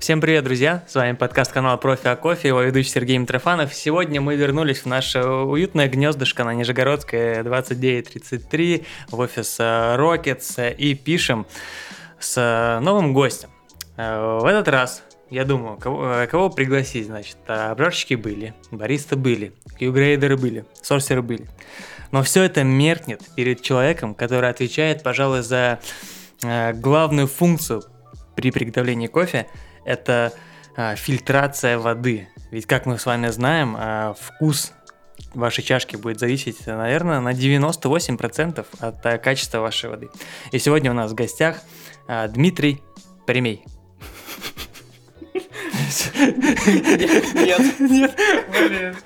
[0.00, 0.82] Всем привет, друзья!
[0.88, 3.74] С вами подкаст канала Профи о кофе, его ведущий Сергей Митрофанов.
[3.74, 11.46] Сегодня мы вернулись в наше уютное гнездышко на Нижегородской 2933 в офис Rockets и пишем
[12.18, 13.50] с новым гостем.
[13.98, 20.64] В этот раз я думаю, кого, кого пригласить, значит, обжарщики были, баристы были, кьюгрейдеры были,
[20.80, 21.46] сорсеры были.
[22.10, 25.78] Но все это меркнет перед человеком, который отвечает, пожалуй, за
[26.42, 27.82] э, главную функцию
[28.34, 29.46] при приготовлении кофе–
[29.84, 30.32] это
[30.76, 32.28] э, фильтрация воды.
[32.50, 34.72] Ведь, как мы с вами знаем, э, вкус
[35.34, 40.08] вашей чашки будет зависеть, наверное, на 98% от э, качества вашей воды.
[40.52, 41.58] И сегодня у нас в гостях
[42.08, 42.82] э, Дмитрий
[43.26, 43.64] Перемей.
[47.34, 47.80] Нет.
[47.80, 48.18] Нет.
[48.50, 48.96] Блин.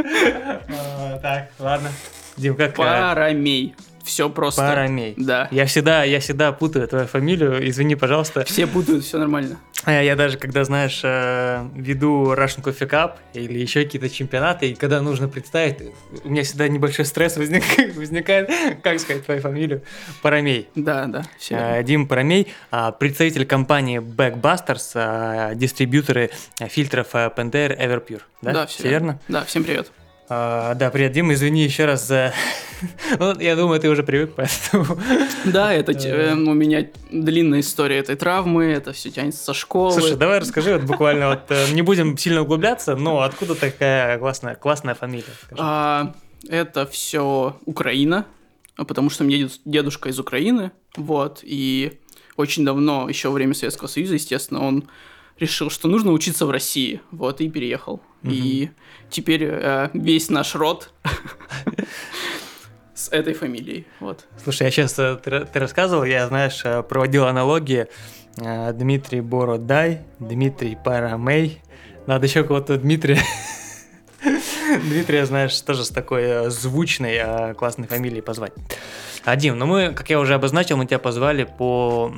[0.68, 1.90] А, Так, ладно.
[2.36, 2.70] Дим, как...
[2.70, 3.74] э, Парамей.
[4.04, 4.60] Все просто.
[4.60, 5.14] Парамей.
[5.16, 5.48] Да.
[5.50, 8.44] Я всегда, я всегда путаю твою фамилию, извини, пожалуйста.
[8.44, 9.56] Все путают, все нормально.
[9.86, 14.74] А Я даже, когда, знаешь, э, веду Russian Coffee Cup или еще какие-то чемпионаты, и
[14.74, 15.76] когда нужно представить,
[16.22, 18.50] у меня всегда небольшой стресс возник- возникает,
[18.82, 19.82] как сказать твою фамилию,
[20.22, 20.68] Парамей.
[20.74, 21.54] Да, да, все.
[21.56, 28.22] Э, Дим Парамей, а, представитель компании Backbusters, а, дистрибьюторы э, фильтров Pentair Everpure.
[28.40, 29.20] Да, Да, Всё все верно?
[29.28, 29.90] Да, всем привет.
[30.28, 32.32] А, да, привет, Дим, извини еще раз за...
[33.18, 34.98] Ну, я думаю, ты уже привык, поэтому...
[35.44, 39.92] Да, это э, у меня длинная история этой травмы, это все тянется со школы.
[39.92, 44.54] Слушай, давай расскажи вот буквально, вот э, не будем сильно углубляться, но откуда такая классная,
[44.54, 45.24] классная фамилия?
[45.58, 46.14] А,
[46.48, 48.26] это все Украина,
[48.76, 52.00] потому что у меня дед- дедушка из Украины, вот, и
[52.36, 54.88] очень давно, еще во время Советского Союза, естественно, он
[55.38, 58.00] решил, что нужно учиться в России, вот, и переехал.
[58.22, 58.70] И
[59.14, 60.90] теперь э, весь наш род
[62.94, 64.26] с этой фамилией, вот.
[64.42, 67.86] Слушай, я сейчас, ты, ты рассказывал, я, знаешь, э, проводил аналогии.
[68.36, 71.62] Э, Дмитрий Бородай, Дмитрий Парамей.
[72.06, 73.20] Надо еще кого-то Дмитрия.
[74.82, 78.52] Дмитрия, знаешь, тоже с такой э, звучной, э, классной фамилией позвать.
[79.24, 82.12] А, Дим, ну мы, как я уже обозначил, мы тебя позвали по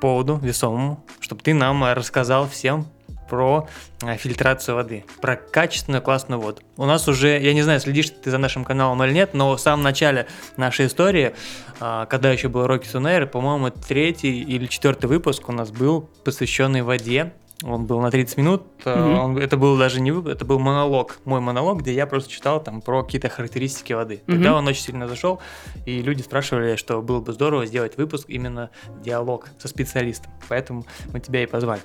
[0.00, 2.86] поводу весомому, чтобы ты нам э, рассказал всем
[3.28, 3.68] про
[4.02, 6.62] э, фильтрацию воды, про качественную классную воду.
[6.76, 9.60] У нас уже, я не знаю, следишь ты за нашим каналом или нет, но в
[9.60, 10.26] самом начале
[10.56, 11.34] нашей истории,
[11.80, 16.82] а, когда еще был Rocky Sunair, по-моему, третий или четвертый выпуск у нас был посвященный
[16.82, 17.32] воде.
[17.62, 18.62] Он был на 30 минут.
[18.84, 19.18] э, Мгм.
[19.18, 22.62] он- это был даже не выпуск, это был монолог, мой монолог, где я просто читал
[22.62, 24.22] там про какие-то характеристики воды.
[24.26, 24.58] Тогда Мгм.
[24.58, 25.40] он очень сильно зашел,
[25.86, 28.70] и люди спрашивали, что было бы здорово сделать выпуск именно
[29.02, 30.30] диалог со специалистом.
[30.48, 31.80] Поэтому мы тебя и позвали.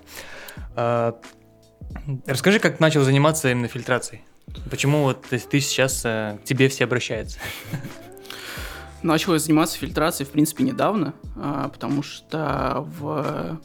[0.76, 1.16] А,
[2.26, 4.22] Расскажи, как начал заниматься именно фильтрацией.
[4.70, 7.40] Почему вот ты, ты сейчас э, к тебе все обращаются?
[9.04, 13.60] Начал я заниматься фильтрацией, в принципе, недавно, а, потому что в,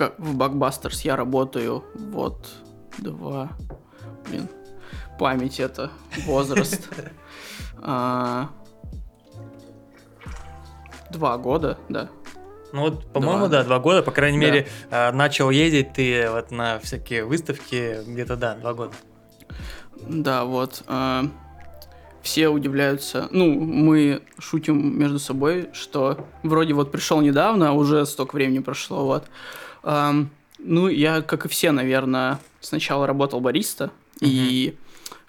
[0.00, 2.48] в, ка- в Backbusters я работаю вот
[2.98, 3.50] два...
[4.28, 4.48] Блин,
[5.18, 5.90] память это,
[6.26, 6.88] возраст.
[7.82, 8.50] А,
[11.10, 12.10] Два года, да.
[12.74, 16.78] Ну вот, по-моему, да, два года, по крайней мере, э, начал ездить ты вот на
[16.78, 18.92] всякие выставки где-то, да, два года.
[20.06, 20.82] Да, вот.
[20.88, 21.24] а,
[22.22, 23.28] все удивляются.
[23.30, 29.06] Ну, мы шутим между собой, что вроде вот пришел недавно, а уже столько времени прошло,
[29.06, 29.24] вот.
[29.82, 34.76] Ам, ну, я, как и все, наверное, сначала работал бариста, и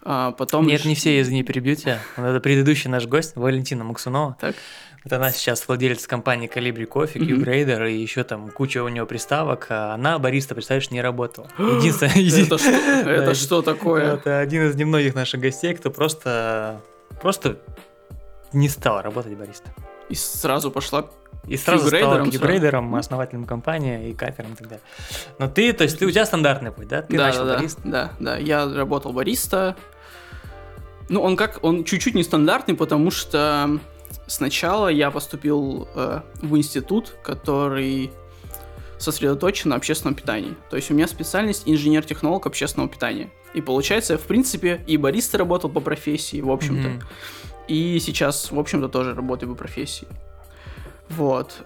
[0.03, 0.67] а, потом...
[0.67, 2.00] Нет, не все, извини, перебью тебя.
[2.17, 4.35] Это предыдущий наш гость, Валентина Максунова.
[4.41, 4.56] Так,
[5.03, 7.44] Вот она сейчас владелец компании Калибри Кофе, Мгм.
[7.44, 9.67] Q-Grader, и еще там куча у него приставок.
[9.69, 11.47] а Она бариста, представляешь, не работала.
[11.57, 14.16] Единственное, еди- это что, это Да, что такое?
[14.16, 16.81] Это один из немногих наших гостей, кто просто,
[17.22, 17.57] просто
[18.53, 19.73] не стал работать бариста.
[20.09, 21.09] И сразу пошла...
[21.47, 24.84] И сразу стал кьюгрейдером, основателем компании и кафером и так далее.
[25.40, 27.02] Но ты, то есть ты, у тебя стандартный путь, да?
[27.02, 27.81] Ты да, начал да, да, бариста.
[27.84, 29.75] да, да, я работал бариста.
[31.09, 33.80] Ну, он как, он чуть-чуть нестандартный, потому что
[34.28, 38.12] сначала я поступил э, в институт, который
[39.00, 40.56] сосредоточен на общественном питании.
[40.69, 43.30] То есть у меня специальность инженер-технолог общественного питания.
[43.54, 46.89] И получается, в принципе, и бариста работал по профессии, в общем-то.
[46.89, 47.01] Мгм.
[47.68, 50.07] И сейчас, в общем-то, тоже работаю по профессии.
[51.16, 51.62] Вот.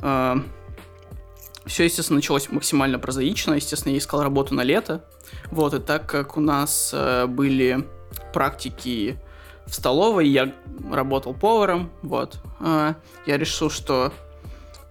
[1.66, 3.56] Все, естественно, началось максимально прозаично.
[3.56, 5.04] Естественно, я искал работу на лето.
[5.50, 7.88] Вот, и так как у нас э, были
[8.34, 9.18] практики
[9.66, 10.54] в столовой, я
[10.92, 12.94] работал поваром, вот, э,
[13.26, 14.14] я решил, что,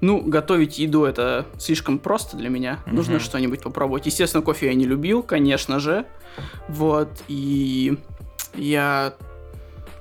[0.00, 2.80] ну, готовить еду это слишком просто для меня.
[2.86, 3.22] Нужно Мгм.
[3.22, 4.06] что-нибудь попробовать.
[4.06, 6.06] Естественно, кофе я не любил, конечно же.
[6.68, 7.96] Вот, и
[8.54, 9.14] я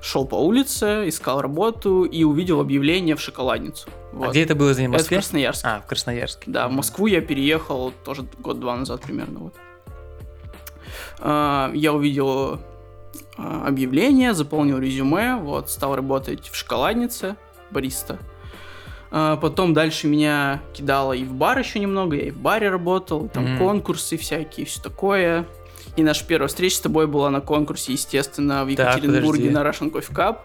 [0.02, 3.88] шел по улице, искал работу и увидел объявление в шоколадницу.
[4.14, 4.30] А Вот.
[4.30, 5.08] где это было за Это в?
[5.08, 5.66] Красноярске.
[5.68, 6.42] А, в Красноярске.
[6.46, 9.40] Да, в Москву я переехал тоже год-два назад примерно.
[9.40, 9.54] Вот.
[11.20, 12.60] А, Я увидел
[13.36, 17.36] а, объявление, заполнил резюме, вот, стал работать в шоколаднице,
[17.70, 18.18] бариста.
[19.10, 23.28] А, Потом дальше меня кидало и в бар еще немного, я и в баре работал,
[23.28, 23.58] там Мгм.
[23.58, 25.46] конкурсы всякие, все такое.
[25.96, 29.50] И наша первая встреча с тобой была на конкурсе, естественно, в Так, Екатеринбурге подожди.
[29.50, 30.38] на Russian Coffee Cup.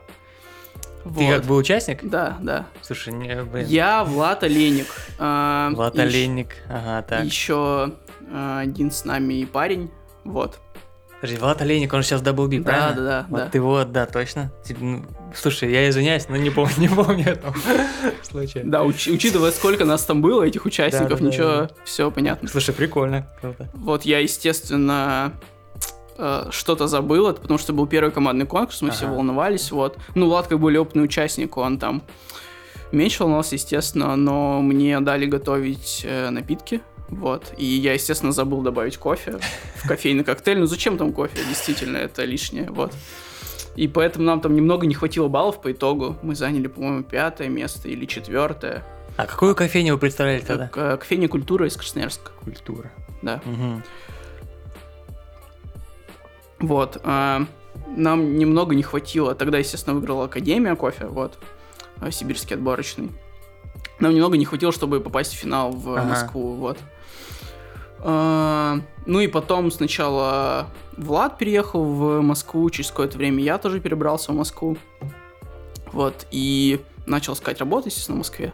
[1.18, 1.46] Ты как Вот.
[1.46, 2.00] был участник?
[2.08, 2.66] Да, да.
[2.82, 3.66] Слушай, не, блин.
[3.68, 4.88] Я Влад Оленик.
[5.18, 6.56] а, Влад и Оленник.
[6.68, 7.24] Ага, так.
[7.26, 7.94] еще
[8.32, 9.90] э, один с нами парень.
[10.24, 10.60] Вот.
[11.22, 12.96] Подожди, Влад Оленник, он сейчас Double B, Да, правильно?
[12.96, 13.50] да, да, Вот да.
[13.50, 14.52] ты вот, да, точно.
[14.80, 15.04] Ну,
[15.36, 17.54] Слушай, я извиняюсь, но не помню, не помню этого
[18.24, 18.62] случая.
[18.64, 21.70] Да, уч- учитывая, сколько нас там было, этих участников, Да, да, да, ничего, да.
[21.84, 22.48] все понятно.
[22.48, 23.68] Слушай, прикольно, круто.
[23.74, 25.34] Вот я, естественно,
[26.20, 29.16] э, что-то забыл, это потому что был первый командный конкурс, мы все Ага.
[29.16, 29.98] волновались, вот.
[30.16, 32.04] Ну, Влад, как более опытный участник, он там
[32.92, 37.54] меньше волновался, естественно, но мне дали готовить э, напитки, вот.
[37.58, 39.40] И я, естественно, забыл добавить кофе
[39.84, 40.60] в кофейный коктейль.
[40.60, 41.38] Ну, зачем там кофе?
[41.48, 42.94] Действительно, это лишнее, вот.
[43.76, 46.18] И поэтому нам там немного не хватило баллов по итогу.
[46.22, 48.84] Мы заняли, по-моему, пятое место или четвертое.
[49.16, 50.68] А какую кофейню вы представляли тогда?
[50.68, 52.92] К- э, Кофейня культура из Красноярска, Культура.
[53.22, 53.42] да.
[53.46, 53.84] Мгм.
[56.60, 57.00] Вот.
[57.04, 57.46] а,
[57.96, 59.36] нам немного не хватило.
[59.36, 61.38] Тогда, естественно, выиграла Академия кофе, вот.
[62.00, 63.12] а, Сибирский отборочный.
[64.00, 66.04] Нам немного не хватило, чтобы попасть в финал в Ага.
[66.06, 66.78] Москву, вот.
[68.02, 74.32] А, ну и потом сначала Влад переехал в Москву, через какое-то время я тоже перебрался
[74.32, 74.78] в Москву.
[75.92, 78.54] Вот, и начал искать работу, естественно, в Москве.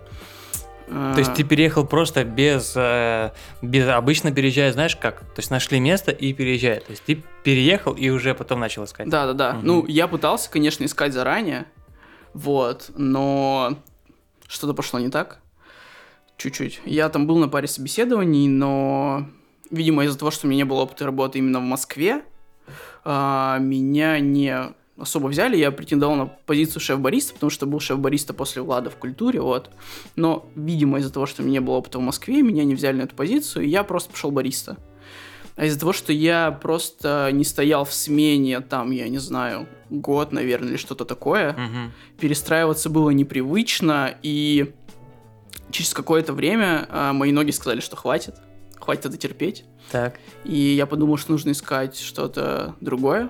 [0.88, 5.20] То есть ты переехал просто без, э, без обычно переезжая, знаешь как?
[5.20, 6.80] То есть нашли место и переезжай.
[6.80, 9.10] То есть ты переехал и уже потом начал искать.
[9.10, 9.54] Да, да, да.
[9.54, 9.66] Мгм.
[9.66, 11.66] Ну, я пытался, конечно, искать заранее,
[12.34, 13.78] вот, но
[14.48, 15.40] что-то пошло не так.
[16.38, 16.82] Чуть-чуть.
[16.86, 19.26] Я там был на паре собеседований, но,
[19.72, 22.24] видимо, из-за того, что у меня не было опыта работы именно в Москве,
[23.04, 25.58] а, меня не особо взяли.
[25.58, 29.70] Я претендовал на позицию шеф-бариста, потому что был шеф-бариста после Влада в культуре, вот.
[30.16, 32.98] Но, видимо, из-за того, что у меня не было опыта в Москве, меня не взяли
[32.98, 34.78] на эту позицию, и я просто пошел бариста.
[35.58, 40.32] А из-за того, что я просто не стоял в смене, там, я не знаю, год,
[40.34, 41.92] наверное, или что-то такое, Мгм.
[42.20, 44.74] перестраиваться было непривычно, и
[45.72, 48.36] через какое-то время а, мои ноги сказали, что хватит,
[48.80, 49.64] хватит это терпеть.
[49.92, 50.20] Так.
[50.44, 53.30] И я подумал, что нужно искать что-то другое.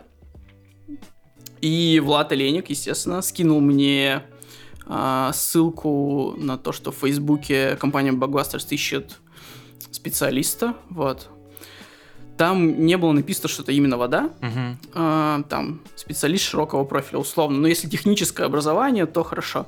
[1.61, 4.23] И Влад Оленик, естественно, скинул мне
[4.85, 9.17] а, ссылку на то, что в Фейсбуке компания Blockbusters ищет
[9.91, 11.29] специалиста, вот.
[12.37, 14.77] Там не было написано, что это именно вода, Мгм.
[14.93, 17.59] а, там специалист широкого профиля условно.
[17.59, 19.67] Но если техническое образование, то хорошо.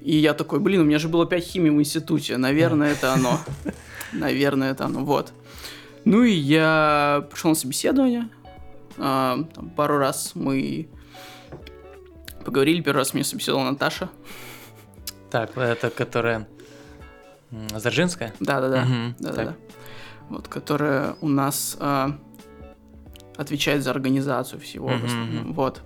[0.00, 3.38] И я такой, блин, у меня же было 5 химий в институте, наверное, это оно.
[4.12, 5.32] Наверное, это оно, вот.
[6.04, 8.28] Ну и я пришел на собеседование.
[8.98, 10.88] А, там пару раз мы
[12.44, 12.80] поговорили.
[12.82, 14.10] Первый раз меня собеседовала Наташа.
[15.30, 16.48] Так, это которая...
[17.76, 18.34] Заржинская?
[18.40, 18.84] Да-да-да.
[18.84, 19.44] Мгм, Да-да-да.
[19.46, 19.56] так.
[20.30, 22.18] Вот, которая у нас а,
[23.36, 24.88] отвечает за организацию всего.
[24.88, 25.36] в основном.
[25.36, 25.52] мгм.
[25.52, 25.82] Вот.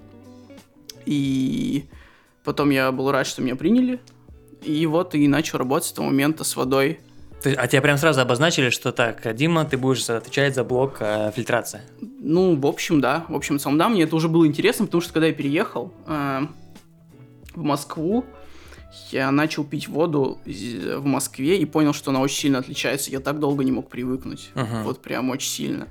[1.06, 1.88] И
[2.44, 4.00] потом я был рад, что меня приняли.
[4.62, 7.00] И вот и начал работать с того момента с водой.
[7.44, 11.30] Есть- а тебя прям сразу обозначили, что так, Дима, ты будешь отвечать за блок э,
[11.34, 11.82] фильтрации.
[12.00, 13.24] Ну, в общем, да.
[13.28, 16.40] В общем, целом, да, мне это уже было интересно, потому что когда я переехал э,
[17.54, 18.24] в Москву,
[19.10, 23.10] я начал пить воду в Москве и понял, что она очень сильно отличается.
[23.10, 24.50] Я так долго не мог привыкнуть.
[24.54, 24.82] Мгм.
[24.84, 25.88] Вот прям очень сильно.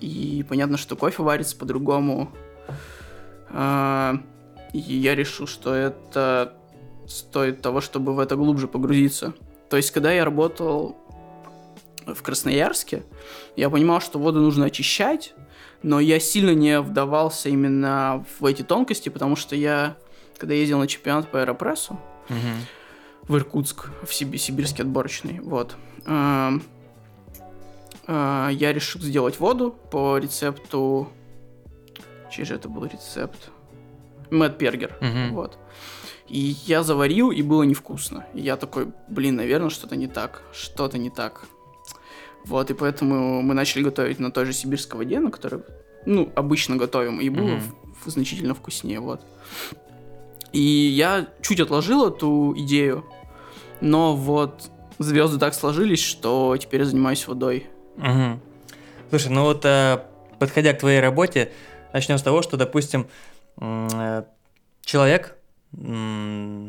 [0.00, 2.30] И понятно, что кофе варится по-другому.
[3.50, 4.18] А,
[4.72, 6.54] И я решил, что это
[7.08, 9.34] стоит того, чтобы в это глубже погрузиться.
[9.70, 10.96] То есть, когда я работал
[12.04, 13.04] в Красноярске,
[13.56, 15.32] я понимал, что воду нужно очищать,
[15.82, 19.96] но я сильно не вдавался именно в эти тонкости, потому что я,
[20.36, 21.98] когда ездил на чемпионат по аэропрессу,
[22.28, 22.66] Мгм.
[23.28, 25.76] в Иркутск, в Сиби- сибирский отборочный, вот.
[26.06, 26.62] Эм,
[28.08, 31.08] э, Я решил сделать воду по рецепту...
[32.32, 33.50] Чей же это был рецепт?
[34.30, 35.32] Мэтт Пергер, Мгм.
[35.34, 35.58] вот.
[36.30, 38.24] И я заварил, и было невкусно.
[38.34, 41.46] И я такой, блин, наверное, что-то не так, что-то не так.
[42.46, 45.62] Вот, и поэтому мы начали готовить на той же сибирской воде, на которой,
[46.06, 49.20] ну, обычно готовим, и было в- в- значительно вкуснее, вот.
[50.52, 53.04] И я чуть отложил эту идею,
[53.80, 57.66] но вот звезды так сложились, что теперь я занимаюсь водой.
[57.96, 58.40] Мгм.
[59.10, 60.02] Слушай, ну вот э,
[60.38, 61.52] подходя к твоей работе,
[61.92, 63.06] начнем с того, что, допустим,
[63.60, 64.22] э,
[64.82, 65.36] человек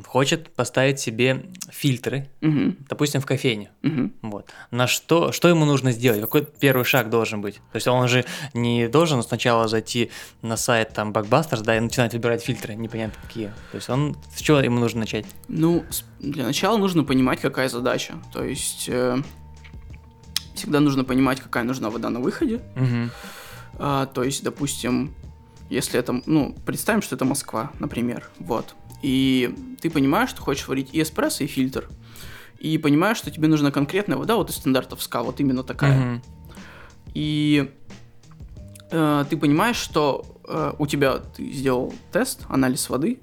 [0.06, 3.72] хочет поставить себе фильтры, Мгм, допустим, в кофейне.
[3.82, 4.14] мгм.
[4.22, 4.48] Вот.
[4.70, 6.22] На что, что ему нужно сделать?
[6.22, 7.56] Какой первый шаг должен быть?
[7.56, 10.12] То есть он же не должен сначала зайти
[10.44, 13.48] на сайт там Backbusters, да, и начинать выбирать фильтры, непонятно какие.
[13.72, 15.26] То есть он с чего ему нужно начать?
[15.48, 15.84] Ну,
[16.20, 18.14] для начала нужно понимать, какая задача.
[18.32, 19.18] То есть э,
[20.54, 22.62] всегда нужно понимать, какая нужна вода на выходе.
[22.76, 23.10] Мгм.
[23.80, 25.16] А, то есть, допустим,
[25.70, 28.76] если это, ну, представим, что это Москва, например, вот.
[29.02, 31.90] И ты понимаешь, что хочешь варить и эспрессо, и фильтр.
[32.60, 36.00] И понимаешь, что тебе нужна конкретная вода вот из стандартов СКА, вот именно такая.
[36.00, 36.22] Мгм.
[37.14, 37.72] И
[38.92, 43.20] э, ты понимаешь, что э, у тебя ты сделал тест, анализ воды,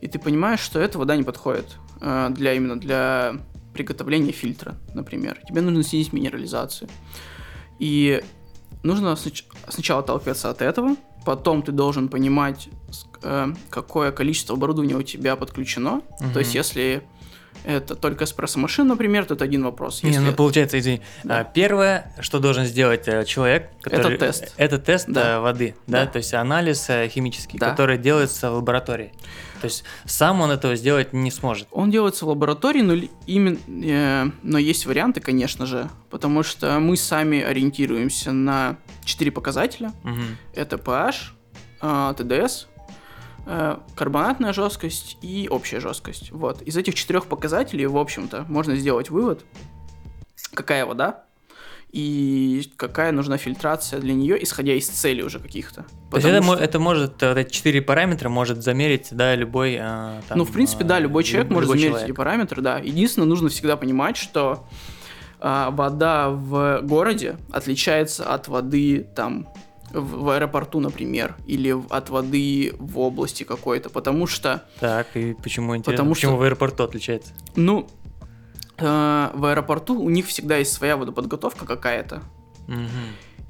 [0.00, 3.36] и ты понимаешь, что эта вода не подходит э, для именно для
[3.72, 5.38] приготовления фильтра, например.
[5.46, 6.88] Тебе нужно снизить минерализацию.
[7.78, 8.22] И
[8.82, 12.68] нужно снач- сначала отталкиваться от этого, потом ты должен понимать,
[13.70, 16.02] какое количество оборудования у тебя подключено.
[16.32, 17.02] То есть, если
[17.64, 20.02] это только эспрессо-машина, например, то это один вопрос.
[20.02, 21.00] Не, Если ну получается, извини.
[21.24, 21.40] Да.
[21.40, 24.18] а, Первое, что должен сделать э, человек, который...
[24.18, 24.54] тест.
[24.56, 25.36] Это тест Да.
[25.36, 26.04] э, воды, да?
[26.04, 26.10] Да.
[26.10, 27.70] То есть анализ э, химический, Да.
[27.70, 29.12] который делается в лаборатории.
[29.60, 31.66] То есть сам он этого сделать не сможет.
[31.72, 32.94] Он делается в лаборатории, но,
[33.26, 39.92] именно, э, но есть варианты, конечно же, потому что мы сами ориентируемся на четыре показателя.
[40.04, 40.36] Мгм.
[40.54, 41.14] Это pH,
[41.80, 42.14] э, э,
[43.94, 46.32] карбонатная жесткость и общая жесткость.
[46.32, 46.62] Вот.
[46.62, 49.44] Из этих четырех показателей, в общем-то, можно сделать вывод,
[50.52, 51.26] какая вода
[51.92, 55.86] и какая нужна фильтрация для нее, исходя из целей уже каких-то.
[56.10, 59.74] То есть это, что- это может, э, вот эти четыре параметра может замерить, да, любой...
[59.74, 62.08] э, там, ну, в принципе, да, э, любой человек любой может замерить человек.
[62.08, 62.78] эти параметры, да.
[62.78, 64.66] Единственное, нужно всегда понимать, что
[65.38, 69.48] а, вода в городе отличается от воды там
[69.92, 75.34] в, в аэропорту, например, или в- от воды в области какой-то, потому что, Так, и
[75.34, 75.92] почему интересно?
[75.92, 77.32] Потому почему что- в аэропорту отличается?
[77.54, 77.88] ну,
[78.78, 82.22] э, в аэропорту у них всегда есть своя водоподготовка какая-то,
[82.66, 82.88] Мгм.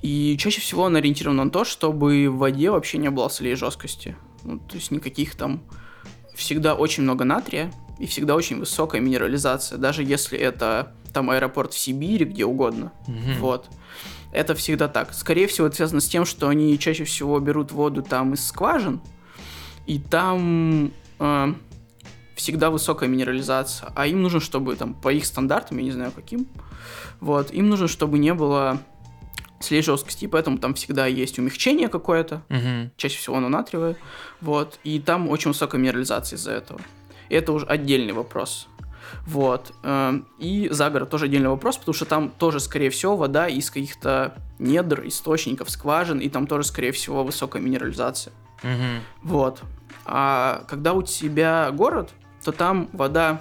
[0.02, 4.16] и чаще всего она ориентирована на то, чтобы в воде вообще не было солей жесткости.
[4.44, 5.62] Ну, то есть никаких там...
[6.34, 11.78] Всегда очень много натрия и всегда очень высокая минерализация, даже если это там аэропорт в
[11.78, 12.92] Сибири, где угодно.
[13.06, 13.38] Мгм.
[13.40, 13.70] Вот.
[14.32, 15.14] Это всегда так.
[15.14, 19.00] Скорее всего, это связано с тем, что они чаще всего берут воду там из скважин,
[19.86, 21.54] и там э,
[22.34, 23.92] всегда высокая минерализация.
[23.94, 26.46] А им нужно, чтобы там по их стандартам, я не знаю каким,
[27.20, 28.78] вот, им нужно, чтобы не было
[29.60, 32.90] слей жесткости, и поэтому там всегда есть умягчение какое-то, Мгм.
[32.98, 33.96] чаще всего оно натриевое,
[34.42, 36.80] вот, и там очень высокая минерализация из-за этого.
[37.30, 38.68] И это уже отдельный вопрос.
[39.26, 39.72] Вот.
[39.82, 43.70] эм, И за город тоже отдельный вопрос, потому что там тоже, скорее всего, вода из
[43.70, 48.32] каких-то недр, источников, скважин, и там тоже, скорее всего, высокая минерализация.
[48.62, 49.00] Мгм.
[49.22, 49.62] Вот.
[50.04, 52.10] А когда у тебя город,
[52.44, 53.40] то там вода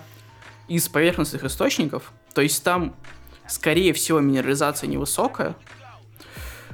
[0.68, 2.96] из поверхностных источников, то есть там,
[3.48, 5.56] скорее всего, минерализация невысокая,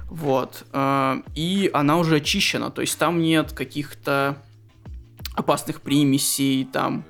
[0.06, 4.38] вот, э, и она уже очищена, то есть там нет каких-то
[5.36, 7.06] опасных примесей, там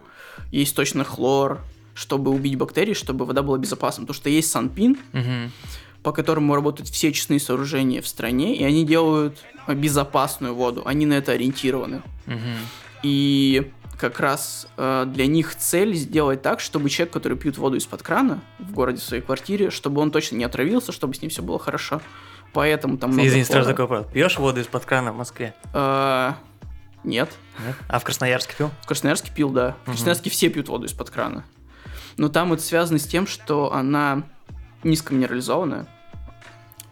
[0.51, 1.61] есть точно хлор,
[2.01, 5.51] чтобы убить бактерии, чтобы вода была безопасна, потому что есть санпин, Мгм.
[6.01, 11.13] по которому работают все очистные сооружения в стране, и они делают безопасную воду, они на
[11.13, 12.01] это ориентированы.
[12.25, 12.57] Мгм.
[13.03, 18.01] И как раз э, для них цель сделать так, чтобы человек, который пьет воду из-под
[18.01, 21.43] крана в городе, в своей квартире, чтобы он точно не отравился, чтобы с ним все
[21.43, 22.01] было хорошо.
[22.51, 24.11] Поэтому там Извини, сразу такой вопрос.
[24.11, 25.53] Пьешь воду из-под крана в Москве?
[25.75, 26.33] Э,
[27.03, 27.29] Нет.
[27.63, 27.75] Нет?
[27.87, 28.71] А в Красноярске пил?
[28.81, 29.75] В Красноярске пил, да.
[29.85, 29.91] В.
[29.91, 31.45] Красноярске все пьют воду из-под крана.
[32.21, 34.21] Но там это связано с тем, что она
[34.83, 35.87] низкоминерализованная.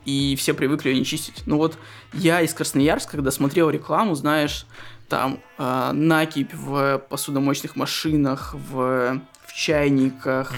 [0.04, 1.44] И все привыкли ее не чистить.
[1.46, 1.78] Ну вот
[2.14, 4.66] я из Красноярска, когда смотрел рекламу, знаешь,
[5.08, 9.22] там э, накипь в посудомоечных машинах, в
[9.60, 10.54] чайниках,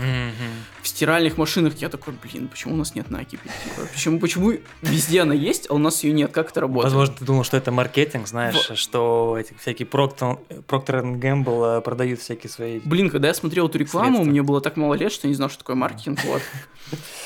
[0.81, 1.75] в стиральных машинах.
[1.77, 3.49] Я такой, блин, почему у нас нет накипи?
[3.63, 6.31] Типа, Почему, почему везде она есть, а у нас ее нет?
[6.31, 6.93] Как это работает?
[6.93, 12.19] Возможно, ты думал, что это маркетинг, знаешь, что эти всякие Procter, Procter Gamble э, продают
[12.19, 12.79] всякие свои...
[12.79, 14.29] Блин, когда я смотрел эту рекламу, Средства.
[14.31, 16.41] мне было так мало лет, что я не знал, что такое маркетинг, вот.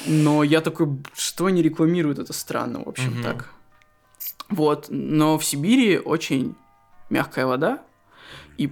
[0.05, 3.23] Но я такой, «Б, что они рекламируют, это странно, в общем, Мгм.
[3.23, 3.49] так.
[4.49, 6.55] Вот, но в Сибири очень
[7.09, 7.79] мягкая вода,
[8.57, 8.71] и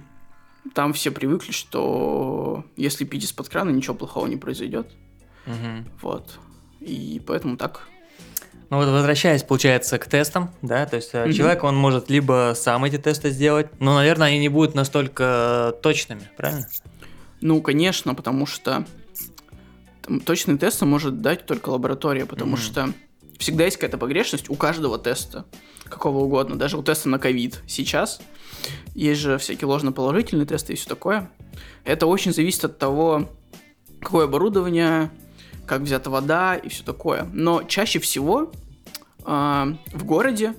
[0.72, 4.90] там все привыкли, что если пить из-под крана, ничего плохого не произойдет,
[5.46, 5.88] Мгм.
[6.00, 6.38] вот.
[6.80, 7.88] И поэтому так.
[8.70, 11.32] Ну вот возвращаясь, получается, к тестам, да, то есть Мгм.
[11.32, 16.28] человек, он может либо сам эти тесты сделать, но, наверное, они не будут настолько точными,
[16.36, 16.66] правильно?
[17.40, 18.86] Ну, конечно, потому что
[20.02, 22.62] там точные тесты может дать только лаборатория, потому Мгм.
[22.62, 22.92] что
[23.38, 25.44] всегда есть какая-то погрешность у каждого теста,
[25.84, 28.20] какого угодно, даже у теста на ковид сейчас.
[28.94, 31.30] Есть же всякие ложноположительные тесты и все такое.
[31.84, 33.28] Это очень зависит от того,
[34.00, 35.10] какое оборудование,
[35.66, 37.28] как взята вода и все такое.
[37.32, 38.52] Но чаще всего
[39.24, 40.54] э, в городе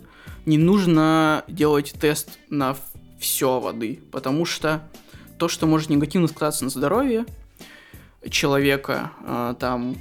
[0.46, 2.76] не нужно делать тест на
[3.20, 4.88] все воды, потому что
[5.38, 7.26] то, что может негативно сказаться на здоровье
[8.30, 9.98] человека, э, там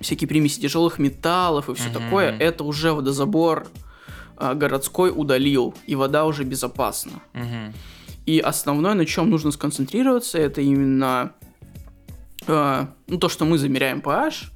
[0.00, 1.92] всякие примеси тяжелых металлов и все mm-hmm.
[1.92, 3.66] такое, это уже водозабор
[4.38, 7.22] городской удалил, и вода уже безопасна.
[7.32, 7.72] Мгм.
[8.26, 11.32] И основное, на чем нужно сконцентрироваться, это именно
[12.46, 14.50] э, ну, то, что мы замеряем pH,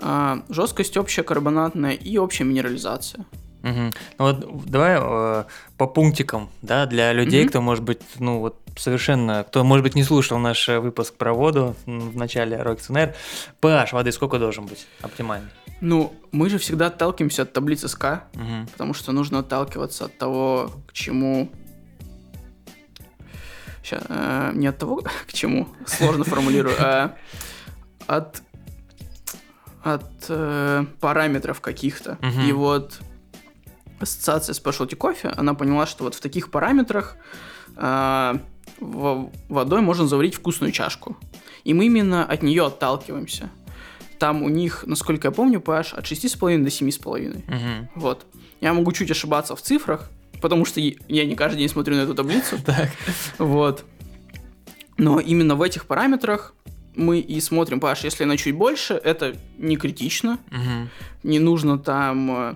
[0.00, 3.26] э, жесткость общая карбонатная и общая минерализация.
[3.62, 3.92] Мгм.
[4.18, 5.44] Ну вот давай э,
[5.76, 7.48] по пунктикам, да, для людей, Мгм.
[7.48, 11.32] кто, может быть, ну вот совершенно, кто, может быть, не слушал наш э, выпуск про
[11.34, 13.14] воду в начале Rockets on Air,
[13.60, 15.50] pH воды сколько должен быть оптимальный?
[15.80, 18.66] Ну, мы же всегда отталкиваемся от таблицы СК, Мгм.
[18.72, 21.50] потому что нужно отталкиваться от того, к чему...
[23.82, 27.14] Ща, э, не от того, к чему, сложно формулирую, а
[28.06, 28.42] от,
[29.82, 32.18] от э, параметров каких-то.
[32.20, 32.40] Мгм.
[32.42, 33.00] И вот
[34.00, 37.16] ассоциация Specialty Coffee, она поняла, что вот в таких параметрах
[37.76, 38.34] э,
[38.80, 41.16] во- водой можно заварить вкусную чашку.
[41.64, 43.50] И мы именно от нее отталкиваемся.
[44.18, 47.44] Там у них, насколько я помню, pH от 6,5 до 7,5.
[47.46, 47.88] Мгм.
[47.94, 48.26] Вот.
[48.60, 52.14] Я могу чуть ошибаться в цифрах, потому что я не каждый день смотрю на эту
[52.14, 52.56] таблицу.
[52.64, 52.90] Так.
[53.38, 53.84] Вот.
[54.96, 56.54] Но именно в этих параметрах
[56.96, 58.00] мы и смотрим pH.
[58.02, 60.38] Если она чуть больше, это не критично.
[61.22, 62.54] Не нужно там э,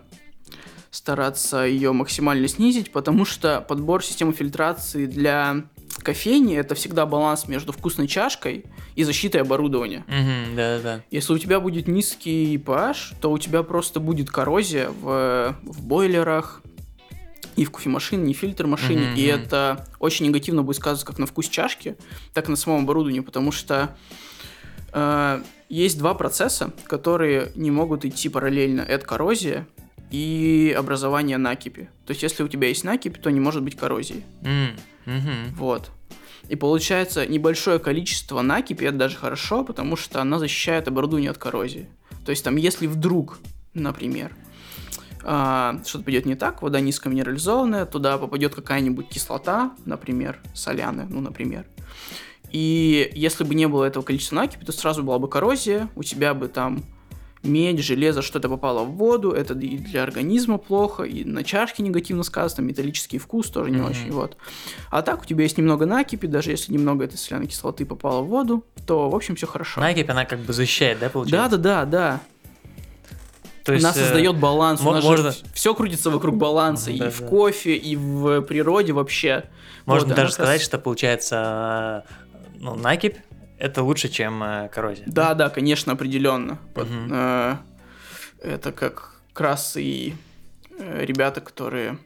[0.92, 5.64] стараться ее максимально снизить, потому что подбор системы фильтрации для
[6.02, 10.04] кофейни это всегда баланс между вкусной чашкой и защитой оборудования.
[10.06, 10.54] Мгм.
[10.54, 11.02] Да-да-да.
[11.10, 16.62] Если у тебя будет низкий pH, то у тебя просто будет коррозия в, в бойлерах,
[17.56, 21.26] и в кофемашине, и в фильтр-машине, Мгм, и это очень негативно будет сказываться как на
[21.26, 21.96] вкус чашки,
[22.32, 23.94] так и на самом оборудовании, потому что
[24.92, 28.80] э, есть два процесса, которые не могут идти параллельно.
[28.80, 29.66] Это коррозия
[30.12, 31.88] и образование накипи.
[32.06, 34.22] То есть, если у тебя есть накипь, то не может быть коррозии.
[34.42, 35.54] М, мгм.
[35.56, 35.90] Вот.
[36.48, 41.88] И получается, небольшое количество накипи, это даже хорошо, потому что она защищает оборудование от коррозии.
[42.26, 43.38] То есть там, если вдруг,
[43.72, 44.36] например,
[45.24, 51.64] а, что-то пойдет не так, вода низкоминерализованная, туда попадет какая-нибудь кислота, например, соляная, ну, например.
[52.50, 56.34] И если бы не было этого количества накипи, то сразу была бы коррозия, у тебя
[56.34, 56.84] бы там
[57.42, 62.22] медь, железо, что-то попало в воду, это и для организма плохо, и на чашке негативно
[62.22, 63.90] сказано, металлический вкус тоже не Мгм.
[63.90, 64.36] очень, вот.
[64.90, 68.26] А так у тебя есть немного накипи, даже если немного этой соляной кислоты попало в
[68.28, 69.80] воду, то, в общем, все хорошо.
[69.80, 71.56] Накипь, она как бы защищает, да, получается?
[71.58, 72.20] Да, да, да, да.
[73.64, 74.80] То есть, Она э, создает баланс.
[74.80, 76.86] мо- У нас можно- все крутится вокруг баланса.
[76.96, 77.26] Да, и в да.
[77.28, 79.44] кофе, и в природе вообще.
[79.86, 83.16] Можно Вот, даже сказать, как- что получается, э, ну, накипь
[83.62, 85.04] это лучше, чем э, коррозия.
[85.06, 86.58] Да, да, конечно, определенно.
[86.74, 87.08] Вот, Мгм.
[87.12, 87.56] э,
[88.40, 90.14] это как раз и
[90.76, 91.98] э, ребята, которые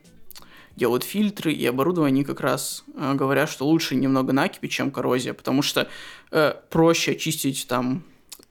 [0.77, 5.33] делают фильтры и оборудование, они как раз э, говорят, что лучше немного накипи, чем коррозия,
[5.33, 5.89] потому что
[6.31, 8.03] э, проще очистить там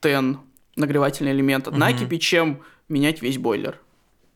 [0.02, 0.39] тен,
[0.76, 1.82] нагревательный элемент от Мгм.
[1.82, 3.80] накипи, чем менять весь бойлер.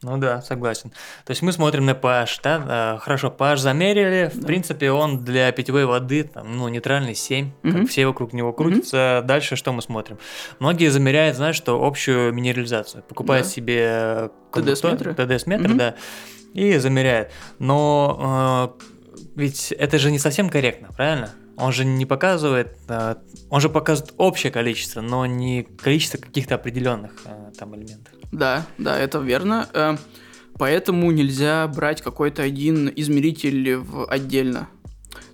[0.02, 0.92] Ну да, согласен.
[1.26, 2.96] То есть мы смотрим на pH, да?
[2.96, 4.32] э, Хорошо, pH замерили.
[4.34, 4.48] В Да.
[4.48, 7.74] принципе, он для питьевой воды, там, ну, нейтральный 7, Мгм.
[7.82, 9.22] как все вокруг него крутятся.
[9.26, 10.18] Дальше что мы смотрим?
[10.60, 13.04] Многие замеряют, знаешь, что общую минерализацию.
[13.04, 13.52] Покупают Да.
[13.52, 15.14] себе э, TDS-метры?
[15.14, 15.78] TDS-метр, Мгм.
[15.78, 15.96] да,
[16.54, 17.32] и замеряют.
[17.60, 21.32] Но э, ведь это же не совсем корректно, правильно?
[21.58, 23.16] Он же не показывает, э,
[23.50, 28.14] он же показывает общее количество, но не количество каких-то определенных э, там элементов.
[28.32, 29.68] Да, да, это верно.
[29.74, 29.96] Э,
[30.58, 34.68] Поэтому нельзя брать какой-то один измеритель в- отдельно.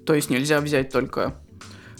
[0.06, 1.36] То есть нельзя взять только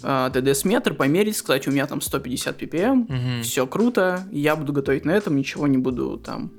[0.04, 3.42] э, TDS-метр, померить, сказать, у меня там 150 ppm, Мгм.
[3.42, 6.52] все круто, я буду готовить на этом, ничего не буду там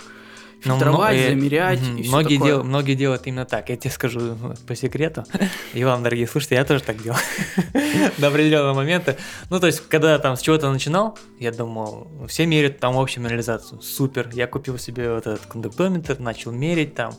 [0.62, 2.52] фильтровать, мно- э, замерять и все многие, такое.
[2.54, 3.70] дел- многие делают именно так.
[3.70, 5.26] Я тебе скажу по секрету.
[5.74, 7.18] И вам, дорогие слушатели, я тоже так делал.
[8.18, 9.18] До определенного момента.
[9.50, 13.82] Ну, то есть, когда там с чего-то начинал, я думал, все меряют там общую минерализацию.
[13.82, 14.30] Супер.
[14.34, 17.14] Я купил себе вот этот кондуктометр, начал мерить там.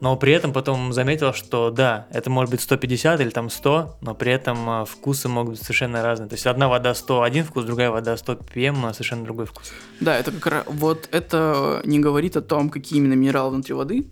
[0.00, 4.14] Но при этом потом заметил, что да, это может быть 150 или там 100, но
[4.14, 6.28] при этом э, вкусы могут быть совершенно разные.
[6.28, 9.72] То есть одна вода 101 вкус, другая вода 100 ppm, а совершенно другой вкус.
[10.00, 14.06] Да, это как раз вот это не говорит о том, какие именно минералы внутри воды,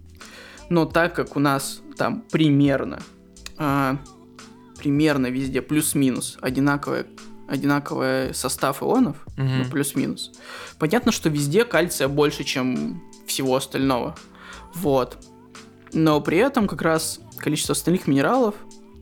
[0.69, 3.01] но так как у нас там примерно,
[3.57, 3.97] а,
[4.79, 7.07] примерно везде плюс-минус одинаковый,
[7.49, 9.59] одинаковый состав ионов, Мгм.
[9.63, 10.33] ну, плюс-минус,
[10.79, 14.17] понятно, что везде кальция больше, чем всего остального.
[14.75, 15.17] Вот.
[15.93, 18.55] Но при этом как раз количество остальных минералов,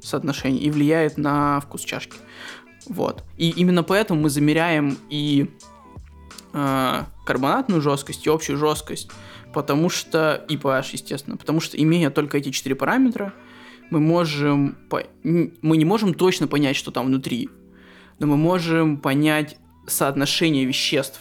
[0.03, 2.17] соотношение, и влияет на вкус чашки.
[2.87, 3.25] Вот.
[3.37, 5.51] И именно поэтому мы замеряем и
[6.53, 9.11] э, карбонатную жесткость, и общую жесткость,
[9.53, 13.33] потому что, и pH, естественно, потому что имея только эти четыре параметра,
[13.91, 15.03] мы можем, по...
[15.23, 17.49] мы не можем точно понять, что там внутри,
[18.19, 21.21] но мы можем понять соотношение веществ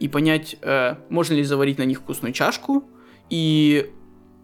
[0.00, 2.84] и понять, э, можно ли заварить на них вкусную чашку
[3.30, 3.90] и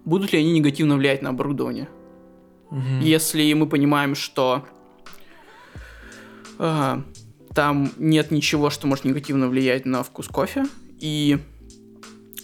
[0.04, 1.88] будут ли они негативно влиять на оборудование.
[2.70, 3.00] Угу.
[3.02, 4.64] Если мы понимаем, что
[6.58, 7.02] э,
[7.54, 10.66] там нет ничего, что может негативно влиять на вкус кофе,
[10.98, 11.38] и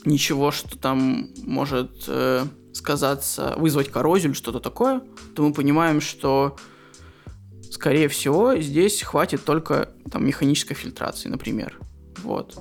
[0.05, 5.03] ничего, что там может э, сказаться, вызвать коррозию или что-то такое,
[5.35, 6.57] то мы понимаем, что
[7.71, 11.79] скорее всего здесь хватит только там механической фильтрации, например.
[12.23, 12.57] Вот.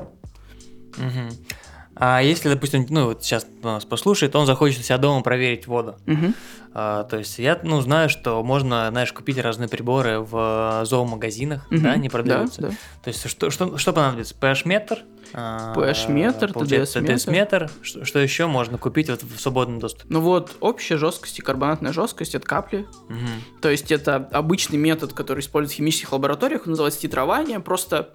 [0.97, 1.55] Угу.
[1.95, 5.95] А если, допустим, ну вот сейчас нас послушает, он захочет у себя дома проверить воду.
[6.05, 6.34] Угу.
[6.73, 11.79] А, то есть я ну, знаю, что можно, знаешь, купить разные приборы в зоомагазинах, угу.
[11.79, 12.62] да, они продаются.
[12.63, 12.75] Да, да.
[13.03, 14.36] То есть что, что, что понадобится?
[14.39, 15.03] PH-метр?
[15.34, 17.71] PH-метр, TDS-метр.
[17.81, 20.05] Что, что еще можно купить вот в свободном доступе?
[20.10, 22.86] Ну вот общая жесткость и карбонатная жесткость это капли.
[23.10, 23.62] Угу.
[23.62, 28.10] То есть это обычный метод, который используют в химических лабораториях, он называется титрование, просто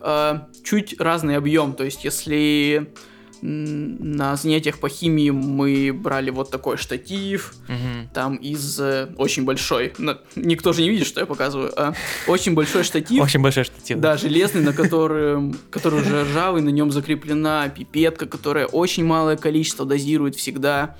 [0.00, 1.74] э, чуть разный объем.
[1.74, 2.90] То есть если
[3.40, 8.08] на занятиях по химии мы брали вот такой штатив, угу.
[8.12, 11.94] там из э, очень большой, на, никто же не видит, что я показываю, а
[12.26, 13.22] очень большой штатив.
[13.22, 13.98] Очень большой штатив.
[13.98, 19.86] Да, железный, на котором, который уже ржавый, на нем закреплена пипетка, которая очень малое количество
[19.86, 20.96] дозирует всегда,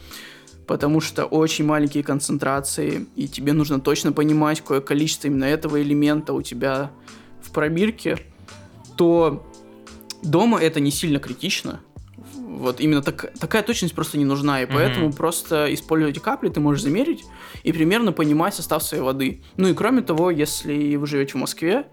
[0.66, 6.32] потому что очень маленькие концентрации, и тебе нужно точно понимать, какое количество именно этого элемента
[6.32, 6.90] у тебя
[7.42, 8.18] в пробирке,
[8.96, 9.44] то
[10.22, 11.80] дома это не сильно критично,
[12.48, 15.16] вот именно так, такая точность просто не нужна, и поэтому mm-hmm.
[15.16, 17.24] просто используя эти капли, ты можешь замерить
[17.62, 19.42] и примерно понимать состав своей воды.
[19.56, 21.86] Ну и кроме того, если вы живете в Москве,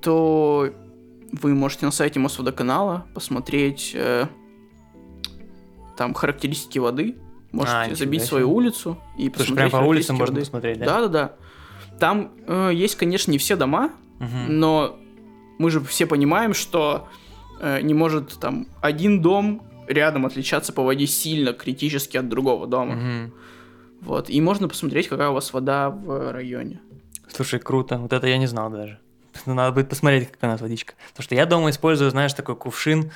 [0.00, 0.70] то
[1.32, 4.26] вы можете на сайте Мосводоканала посмотреть э,
[5.96, 7.16] там характеристики воды,
[7.52, 10.86] можете а, забить свою улицу и посмотреть прям по улицам можно посмотреть, да?
[10.86, 11.36] Да-да-да.
[11.98, 14.28] Там э, есть, конечно, не все дома, угу.
[14.48, 14.98] но
[15.58, 17.08] мы же все понимаем, что
[17.60, 22.94] э, не может там один дом рядом отличаться по воде сильно, критически от другого дома.
[22.94, 23.32] Угу.
[24.02, 24.30] Вот.
[24.30, 26.80] И можно посмотреть, какая у вас вода в районе.
[27.28, 27.98] Слушай, круто.
[27.98, 28.98] Вот это я не знал даже.
[29.46, 30.94] Надо будет посмотреть, какая у нас водичка.
[31.08, 33.10] Потому что я дома использую, знаешь, такой кувшин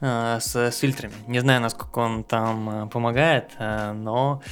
[0.00, 1.14] э, с, с фильтрами.
[1.26, 4.42] Не знаю, насколько он там э, помогает, э, но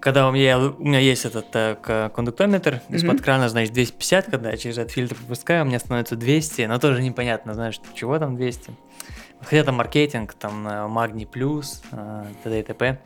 [0.00, 2.96] когда у меня, у меня есть этот э, кондуктометр, mm-hmm.
[2.96, 6.78] из-под крана, значит, 250, когда я через этот фильтр пропускаю, у меня становится 200, но
[6.78, 8.72] тоже непонятно, знаешь, чего там 200.
[9.42, 12.60] Хотя там маркетинг, там э, Магний Плюс, э, т.д.
[12.60, 13.00] и т.п.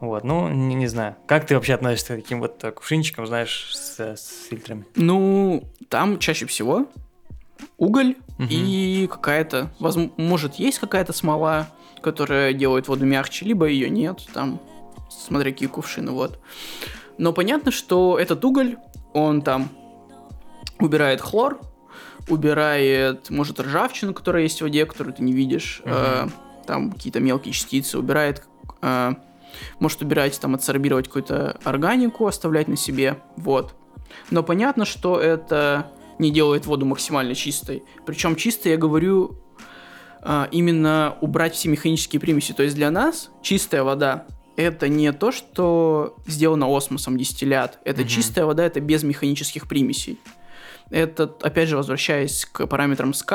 [0.00, 1.16] Вот, ну, не, не знаю.
[1.26, 4.84] Как ты вообще относишься к таким вот э, кувшинчикам, знаешь, с, с фильтрами?
[4.94, 6.86] Ну, там чаще всего
[7.78, 8.46] уголь угу.
[8.48, 11.68] и какая-то, возможно, может, есть какая-то смола,
[12.00, 14.60] которая делает воду мягче, либо ее нет, там,
[15.10, 16.38] смотря какие кувшины, вот.
[17.18, 18.76] Но понятно, что этот уголь,
[19.12, 19.68] он там
[20.78, 21.60] убирает хлор,
[22.28, 25.92] убирает, может, ржавчину, которая есть в воде, которую ты не видишь, угу.
[25.94, 26.28] э,
[26.66, 28.42] там какие-то мелкие частицы, убирает,
[28.80, 29.14] э,
[29.78, 33.74] может убирать, там, адсорбировать какую-то органику, оставлять на себе, вот.
[34.30, 37.82] Но понятно, что это не делает воду максимально чистой.
[38.06, 39.38] Причем чисто я говорю
[40.22, 42.52] э, именно убрать все механические примеси.
[42.52, 47.78] То есть для нас чистая вода это не то, что сделано осмосом дистиллят.
[47.84, 48.08] Это угу.
[48.08, 50.18] чистая вода, это без механических примесей.
[50.92, 53.32] Это, опять же, возвращаясь к параметрам СК,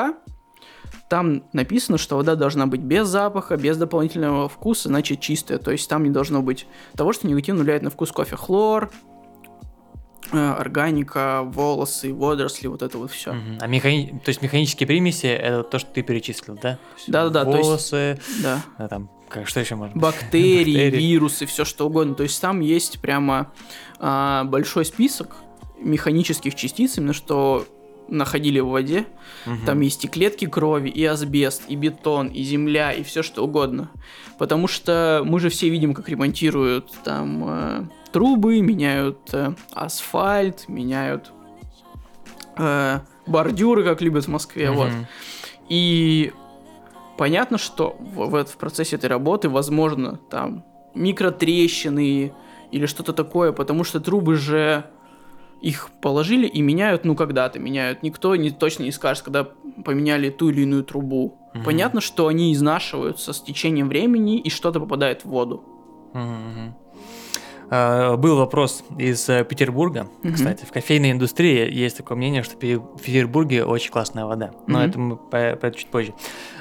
[1.10, 5.58] там написано, что вода должна быть без запаха, без дополнительного вкуса, значит чистая.
[5.58, 8.36] То есть там не должно быть того, что негативно влияет на вкус кофе.
[8.36, 8.92] Хлор,
[10.32, 13.32] э, органика, волосы, водоросли, вот это вот все.
[13.32, 13.58] Угу.
[13.62, 14.22] А механи...
[14.24, 16.78] то есть механические примеси это то, что ты перечислил, да?
[17.08, 17.50] Да, да, да.
[17.52, 18.64] Волосы, есть, да.
[18.78, 20.00] А, там, как, что еще можно?
[20.00, 22.16] Бактерии, Бактерии, вирусы, все что угодно.
[22.16, 23.52] То есть там есть прямо
[24.00, 25.38] а, большой список
[25.80, 27.66] механических частиц, именно что
[28.10, 29.06] находили в воде.
[29.46, 29.66] Угу.
[29.66, 33.90] Там есть и клетки крови, и асбест, и бетон, и земля, и все что угодно.
[34.38, 41.32] Потому что мы же все видим, как ремонтируют там э, трубы, меняют э, асфальт, меняют
[42.58, 44.70] э, бордюры, как любят в Москве.
[44.70, 44.78] Угу.
[44.78, 44.92] Вот.
[45.70, 46.32] И
[47.18, 50.64] понятно, что в, в, в процессе этой работы возможно там
[50.96, 52.34] микротрещины
[52.72, 54.86] или что-то такое, потому что трубы же
[55.62, 58.04] их положили и меняют, ну, когда-то меняют.
[58.04, 59.44] Никто не, точно не скажет, когда
[59.84, 61.38] поменяли ту или иную трубу.
[61.56, 61.64] Угу.
[61.64, 65.64] Понятно, что они изнашиваются с течением времени, и что-то попадает в воду.
[66.14, 66.76] Угу.
[67.70, 70.08] Э, был вопрос из э, Петербурга.
[70.24, 70.34] Мгм.
[70.34, 72.60] Кстати, в кофейной индустрии есть такое мнение, что в
[73.02, 74.52] Петербурге очень классная вода.
[74.68, 74.90] Но Мгм.
[74.90, 76.14] это мы по- про это чуть позже.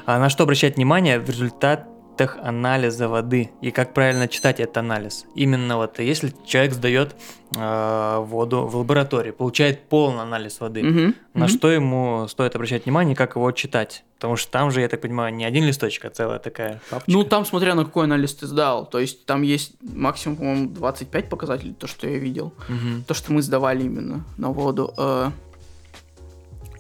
[0.05, 1.87] А на что обращать внимание в результатах
[2.21, 5.25] анализа воды и как правильно читать этот анализ?
[5.35, 7.15] Именно вот если человек сдает
[7.57, 11.49] э, воду в лаборатории, получает полный анализ воды, Мгм, на мгм.
[11.49, 14.05] что ему стоит обращать внимание как его читать?
[14.17, 17.11] Потому что там же, я так понимаю, не один листочек, а целая такая папочка.
[17.11, 18.87] Ну, там смотря на какой анализ ты сдал.
[18.87, 22.55] То есть там есть максимум, по-моему, 25 показателей, то, что я видел.
[22.69, 23.05] Мгм.
[23.07, 24.95] То, что мы сдавали именно на воду.
[24.97, 25.31] Э,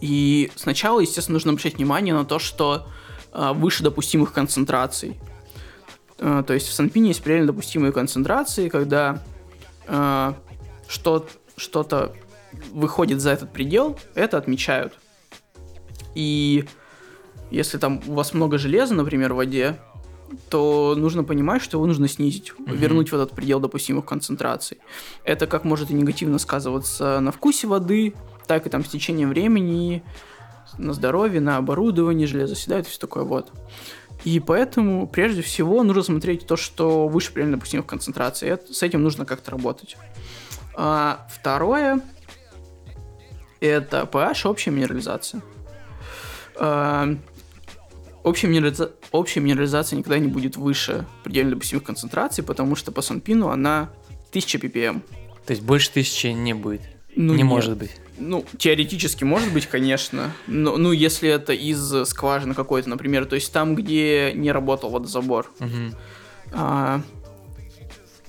[0.00, 2.86] И сначала, естественно, нужно обращать внимание на то, что
[3.52, 5.18] выше допустимых концентраций.
[6.18, 9.22] Э, То есть в Санпине есть предельно допустимые концентрации, когда
[9.86, 10.32] э,
[10.88, 12.12] что- что-то
[12.72, 14.98] выходит за этот предел, это отмечают.
[16.14, 16.64] И
[17.50, 19.78] если там у вас много железа, например, в воде,
[20.48, 24.78] то нужно понимать, что его нужно снизить, вернуть в этот предел допустимых концентраций.
[25.24, 28.14] Это как может и негативно сказываться на вкусе воды,
[28.46, 30.02] так и там с течением времени,
[30.78, 33.52] на здоровье, на оборудовании, железо седает и все такое вот.
[34.24, 38.48] И поэтому, прежде всего, нужно смотреть то, что выше предельно допустимых концентраций.
[38.48, 39.96] Это- с этим нужно как-то работать.
[40.74, 42.00] А, второе
[43.60, 45.42] это pH, общая минерализация.
[46.58, 47.14] А,
[48.22, 53.48] общая, минерализа- общая минерализация никогда не будет выше предельно допустимых концентраций, потому что по Санпину
[53.48, 53.90] она
[54.30, 55.02] 1000 ppm.
[55.46, 56.82] То есть больше тысячи не будет.
[57.14, 57.46] Ну, не нет.
[57.46, 57.92] может быть.
[58.18, 60.32] Ну, теоретически может быть, конечно.
[60.46, 65.50] Но, ну, если это из скважины какой-то, например, то есть там, где не работал водозабор.
[65.58, 65.94] Мгм.
[66.52, 67.00] А,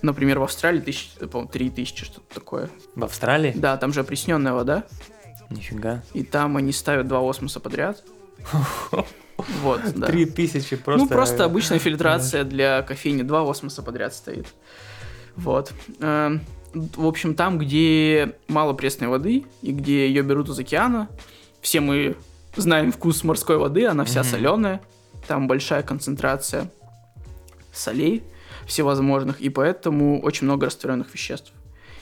[0.01, 2.69] например, в Австралии тысяч, по-моему, 3000, что-то такое.
[2.95, 3.53] В Австралии?
[3.55, 4.85] Да, там же опресненная вода,
[5.49, 6.03] Нифига.
[6.13, 8.03] и там они ставят два осмоса подряд.
[9.61, 10.07] Вот, да.
[10.07, 11.03] Три тысячи просто.
[11.03, 13.21] Ну, просто обычная фильтрация для кофейни.
[13.21, 14.47] Два осмоса подряд стоит.
[15.35, 15.71] Вот.
[16.73, 21.09] В общем, там, где мало пресной воды и где ее берут из океана,
[21.61, 22.15] все мы
[22.55, 24.29] знаем вкус морской воды, она вся Мгм.
[24.29, 24.81] соленая,
[25.27, 26.71] там большая концентрация
[27.73, 28.23] солей
[28.65, 31.53] всевозможных, и поэтому очень много растворенных веществ.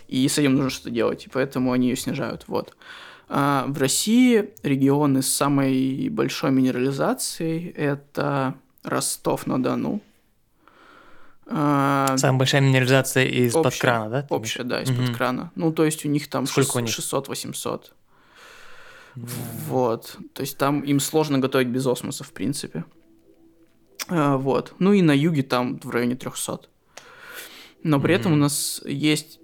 [0.07, 2.45] И с этим нужно что-то делать, и поэтому они ее снижают.
[2.47, 2.75] Вот.
[3.27, 10.01] А в России регионы с самой большой минерализацией это Ростов-на-Дону.
[11.47, 13.79] А, Самая большая минерализация из-под Общая.
[13.81, 14.25] крана, да?
[14.29, 15.13] общая, да, из-под Мгм.
[15.15, 15.51] крана.
[15.55, 16.89] Ну, то есть у них там Сколько у них?
[16.91, 17.91] 600-800.
[19.15, 19.35] имеешь?
[19.67, 20.17] Вот.
[20.33, 22.83] То есть там им сложно готовить без осмоса, в принципе.
[24.09, 24.73] А, вот.
[24.79, 26.61] Ну и на юге там в районе 300.
[27.83, 29.39] Но при этом у нас есть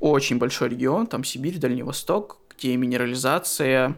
[0.00, 3.96] очень большой регион, там Сибирь, Дальний Восток, где минерализация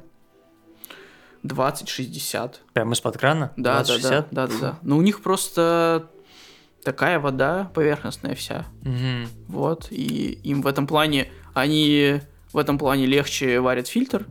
[1.42, 2.57] 20-60.
[2.73, 3.53] Прямо из-под крана?
[3.57, 4.01] Да, да, 20-60?
[4.11, 4.79] да, да, да, да.
[4.83, 6.11] Но у них просто
[6.87, 8.64] такая вода поверхностная вся.
[8.83, 9.29] Мгм.
[9.49, 12.20] Вот, и им в этом плане, они
[12.53, 14.25] в этом плане легче варят фильтр,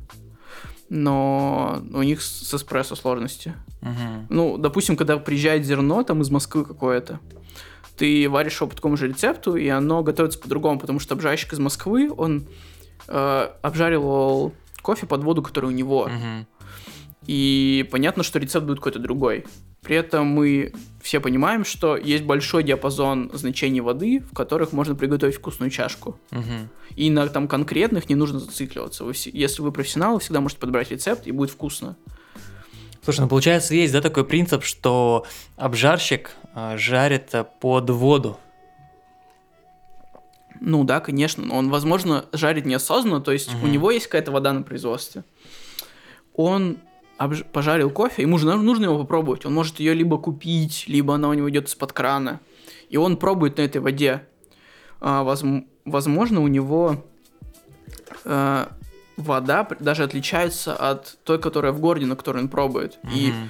[0.88, 3.56] но у них с эспрессо сложности.
[3.82, 4.28] Мгм.
[4.30, 7.20] Ну, допустим, когда приезжает зерно там из Москвы какое-то,
[7.98, 11.60] ты варишь его по такому же рецепту, и оно готовится по-другому, потому что обжарщик из
[11.60, 12.48] Москвы, он
[13.10, 16.08] э, обжаривал кофе под воду, которая у него.
[16.08, 16.48] Мгм.
[17.28, 19.46] И понятно, что рецепт будет какой-то другой.
[19.86, 25.36] При этом мы все понимаем, что есть большой диапазон значений воды, в которых можно приготовить
[25.36, 26.19] вкусную чашку.
[26.32, 26.69] Мгм.
[26.95, 29.04] И на там конкретных не нужно зацикливаться.
[29.04, 31.98] Вы если вы профессионал, вы всегда можете подобрать рецепт, и будет вкусно.
[33.04, 38.39] Слушай, ну получается есть, да, такой принцип, что обжарщик э, жарит э, под воду.
[40.60, 41.45] Ну да, конечно.
[41.45, 43.71] но Он, возможно, жарит неосознанно, то есть у Мгм.
[43.71, 45.24] него есть какая-то вода на производстве.
[46.34, 46.80] Он
[47.19, 49.45] обж- пожарил кофе, ему же нужно его попробовать.
[49.45, 52.39] Он может ее либо купить, либо она у него идет из-под крана.
[52.89, 54.28] И он пробует на этой воде.
[55.01, 57.04] А, возм- возможно, у него
[58.25, 58.65] э,
[59.17, 62.97] вода даже отличается от той, которая в городе, на которой он пробует.
[63.13, 63.49] И Мгм.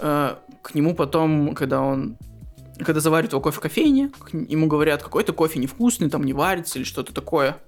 [0.00, 2.16] э, к нему потом, когда он
[2.82, 6.86] когда заваривают его кофе в кофейне, ему говорят, какой-то кофе невкусный, там не варится или
[6.86, 7.58] что-то такое.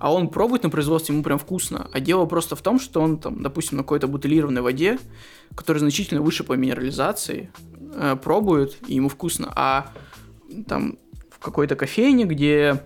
[0.00, 1.88] А он пробует на производстве, ему прям вкусно.
[1.92, 4.98] А дело просто в том, что он там, допустим, на какой-то бутылированной воде,
[5.54, 7.50] которая значительно выше по минерализации,
[7.94, 9.52] э, пробует, и ему вкусно.
[9.54, 9.92] А
[10.66, 10.98] там
[11.30, 12.82] в какой-то кофейне, где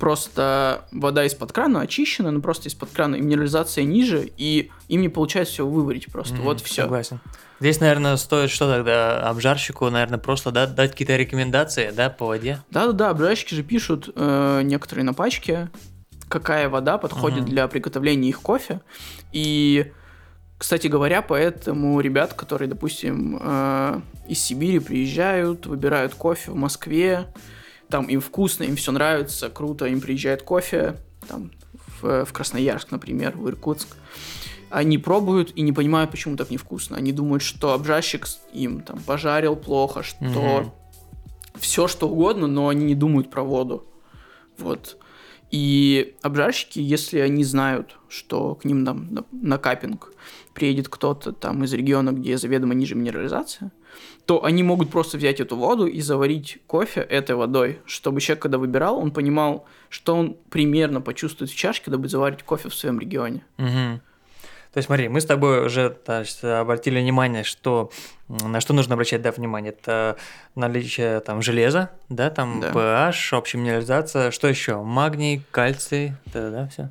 [0.00, 5.08] просто вода из-под крана очищена, но просто из-под крана, и минерализация ниже, и им не
[5.08, 6.34] получается все выварить просто.
[6.34, 6.82] Мгм, вот все.
[6.82, 7.20] Согласен.
[7.60, 12.58] Здесь, наверное, стоит что тогда обжарщику, наверное, просто да, дать какие-то рекомендации, да, по воде.
[12.70, 15.70] Да-да-да, обжарщики же пишут э, некоторые на пачке,
[16.28, 17.50] какая вода подходит Мгм.
[17.50, 18.80] для приготовления их кофе.
[19.32, 19.92] И,
[20.58, 27.26] кстати говоря, поэтому ребят, которые, допустим, э, из Сибири приезжают, выбирают кофе в Москве,
[27.88, 30.96] там им вкусно, им все нравится, круто, им приезжает кофе,
[31.28, 31.50] там,
[32.00, 33.96] в, в Красноярск, например, в Иркутск.
[34.68, 36.96] Они пробуют и не понимают, почему так невкусно.
[36.96, 40.72] Они думают, что обжарщик им там пожарил плохо, что Мгм.
[41.60, 43.86] все что угодно, но они не думают про воду.
[44.58, 44.96] Вот.
[45.50, 50.12] И обжарщики, если они знают, что к ним там на, на капинг
[50.54, 53.70] приедет кто-то там из региона, где заведомо ниже минерализация,
[54.24, 58.58] то они могут просто взять эту воду и заварить кофе этой водой, чтобы человек, когда
[58.58, 62.98] выбирал, он понимал, что он примерно почувствует в чашке, когда будет заваривать кофе в своем
[62.98, 63.44] регионе.
[63.56, 64.00] Мгм.
[64.76, 67.90] То есть, смотри, мы с тобой уже есть, обратили внимание, что
[68.28, 69.72] на что нужно обращать да, внимание.
[69.72, 70.18] Это
[70.54, 72.72] наличие там железа, да, там Да.
[72.72, 74.82] pH, общая минерализация, что еще?
[74.82, 76.90] Магний, кальций, да, да, все.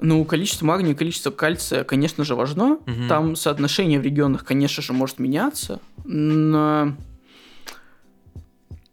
[0.00, 2.80] Ну, количество магния, количество кальция, конечно же, важно.
[2.86, 3.06] Мгм.
[3.06, 5.78] Там соотношение в регионах, конечно же, может меняться.
[6.02, 6.94] Но...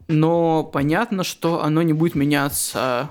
[0.08, 3.10] но понятно, что оно не будет меняться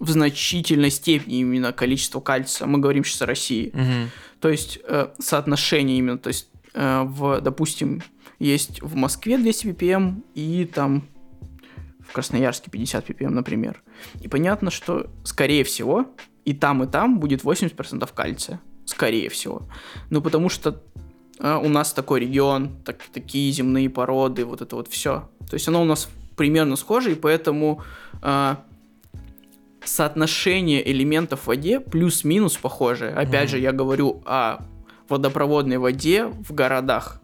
[0.00, 2.66] в значительной степени именно количество кальция.
[2.66, 3.72] Мы говорим сейчас о России.
[4.40, 8.02] То есть э, соотношение именно, то есть э, в, допустим,
[8.38, 11.06] есть в Москве 200 ppm и там
[12.00, 13.82] в Красноярске 50 ppm, например.
[14.22, 16.06] И понятно, что, скорее всего,
[16.46, 18.60] и там, и там будет 80% кальция.
[18.86, 19.68] Скорее всего.
[20.08, 20.82] Ну, потому что
[21.38, 25.28] э, у нас такой регион, так, такие земные породы, вот это вот все.
[25.50, 27.82] То есть оно у нас примерно схоже, и поэтому
[28.22, 28.56] э,
[29.84, 33.12] соотношение элементов в воде плюс-минус похожее.
[33.12, 33.48] Опять Мгм.
[33.48, 34.58] же, я говорю о
[35.08, 37.20] водопроводной воде в городах.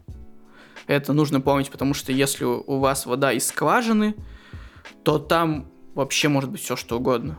[0.86, 4.14] Это нужно помнить, потому что если у у вас вода из скважины,
[5.02, 7.38] то там вообще может быть все что угодно.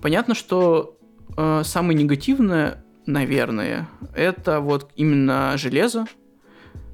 [0.00, 0.96] Понятно, что
[1.36, 6.06] э, самое негативное, наверное, это вот именно железо,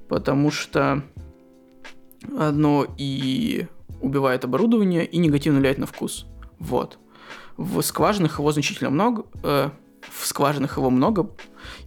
[0.09, 1.03] потому что
[2.37, 3.67] одно и
[4.01, 6.27] убивает оборудование, и негативно влияет на вкус.
[6.59, 6.99] Вот.
[7.59, 9.69] В скважинах его значительно много, э,
[10.11, 11.29] в скважинах его много,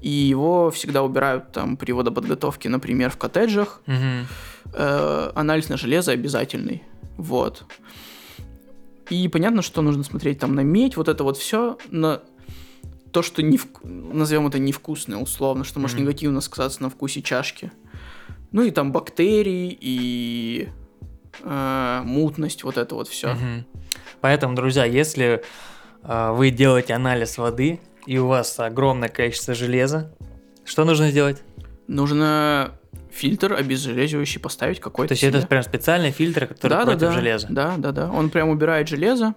[0.02, 3.82] и его всегда убирают там при водоподготовке, например, в коттеджах.
[3.88, 4.28] Мгм.
[4.74, 6.84] Э, анализ на железо обязательный.
[7.18, 7.64] Вот.
[9.10, 12.22] И понятно, что нужно смотреть там на медь, вот это вот все, на
[13.12, 16.06] то, что не назовем это невкусное условно, что может Мгм.
[16.06, 17.72] негативно сказаться на вкусе чашки.
[18.52, 20.70] Ну и там бактерии и
[21.42, 23.36] э, мутность, вот это вот все.
[24.22, 25.44] Поэтому, друзья, если
[26.04, 30.14] а, вы делаете анализ воды и у вас огромное количество железа,
[30.64, 31.42] что нужно сделать?
[31.88, 32.72] Нужно
[33.12, 35.10] фильтр обезжелезивающий поставить какой-то.
[35.10, 35.38] То есть себе.
[35.38, 37.48] это прям специальный фильтр, который да, против да, да, железа.
[37.50, 38.12] Да, да, да.
[38.12, 39.36] Он прям убирает железо,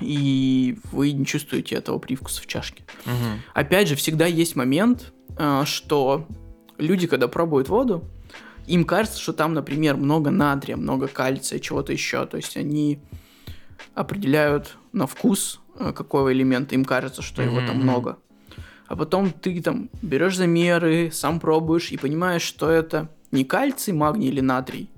[0.00, 2.84] и вы не чувствуете этого привкуса в чашке.
[3.06, 3.42] Мгм.
[3.54, 6.26] Опять же, всегда есть момент, а, что
[6.78, 8.04] люди, когда пробуют воду,
[8.66, 12.26] им кажется, что там, например, много натрия, много кальция, чего-то еще.
[12.26, 13.00] То есть они
[13.94, 18.18] определяют на вкус а, какого элемента, им кажется, что его там много.
[18.86, 24.28] А потом ты там берешь замеры, сам пробуешь и понимаешь, что это не кальций, магний
[24.28, 24.90] или натрий,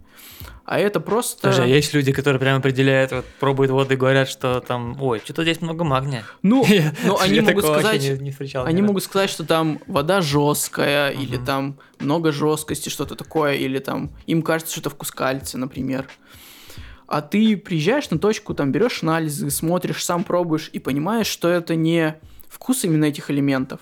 [0.67, 1.53] а это просто...
[1.53, 5.21] Слушай, а есть люди, которые прям определяют, вот пробуют воду и говорят, что там, ой,
[5.25, 6.25] что-то здесь много магния.
[6.43, 6.67] Ну,
[7.05, 11.11] ну, они могут сказать, не, не встречал ни Они могут сказать, что там вода жесткая,
[11.11, 11.47] или Мгм.
[11.47, 16.09] там много жесткости, что-то такое, или там им кажется, что это вкус кальция, например.
[17.07, 21.77] А ты приезжаешь на точку, там берешь анализы, смотришь, сам пробуешь и понимаешь, что это
[21.77, 22.17] не
[22.49, 23.79] вкус именно этих элементов.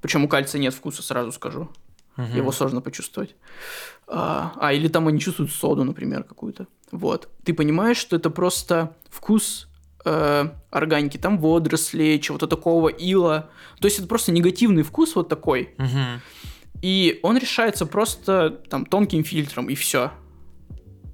[0.00, 1.68] Причем у кальция нет вкуса, сразу скажу.
[2.16, 2.36] Мгм.
[2.36, 3.34] Его сложно почувствовать.
[4.14, 6.66] А, а, или там они чувствуют соду, например, какую-то.
[6.90, 7.30] Вот.
[7.44, 9.68] Ты понимаешь, что это просто вкус
[10.04, 13.48] э, органики, там водорослей, чего-то такого, ила.
[13.80, 15.74] То есть это просто негативный вкус вот такой.
[15.78, 16.20] Мгм.
[16.82, 20.10] И он решается просто там тонким фильтром, и все.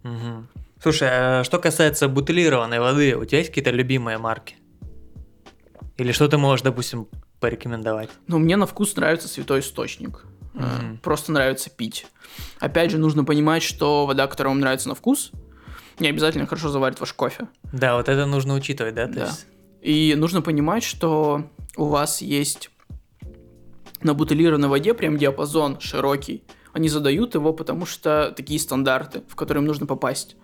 [0.03, 0.49] Мгм.
[0.83, 4.57] Слушай, а что касается бутылированной воды, у тебя есть какие-то любимые марки?
[5.99, 7.07] Или что ты можешь, допустим,
[7.39, 8.11] порекомендовать?
[8.27, 10.25] Но мне на вкус нравится святой источник.
[10.55, 10.99] Мгм.
[11.03, 12.07] Просто нравится пить.
[12.61, 15.31] Опять же, нужно понимать, что вода, которая вам нравится на вкус,
[15.99, 17.49] не обязательно хорошо заварит ваш кофе.
[17.73, 19.07] Да, вот это нужно учитывать, да?
[19.07, 19.25] То Да.
[19.27, 19.47] есть-
[19.81, 21.45] И нужно понимать, что
[21.77, 22.71] у вас есть
[24.03, 26.43] на бутылированной воде прям диапазон широкий.
[26.73, 30.37] Они задают его, потому что такие стандарты, в которые им нужно попасть.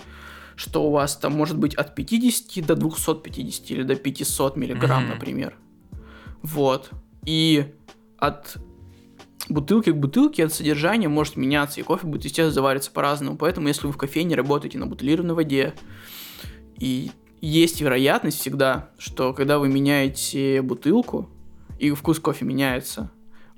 [0.57, 5.13] Что у вас там может быть от 50 до 250 или до 500 миллиграмм, Мгм.
[5.15, 5.57] например.
[6.43, 6.91] Вот.
[7.27, 7.73] И
[8.19, 8.57] от
[9.49, 13.37] бутылки к бутылке, от содержания может меняться, и кофе будет, естественно, завариваться по-разному.
[13.37, 15.75] Поэтому, если вы в кофейне работаете на бутылированной воде,
[16.79, 21.29] и есть вероятность всегда, что когда вы меняете бутылку,
[21.79, 23.11] и вкус кофе меняется,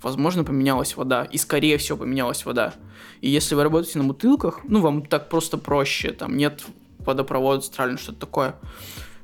[0.02, 2.74] возможно, поменялась вода, и скорее всего поменялась вода.
[3.20, 6.64] И если вы работаете на бутылках, ну, вам так просто проще, там нет
[6.98, 8.56] водопровод центральный, что-то такое.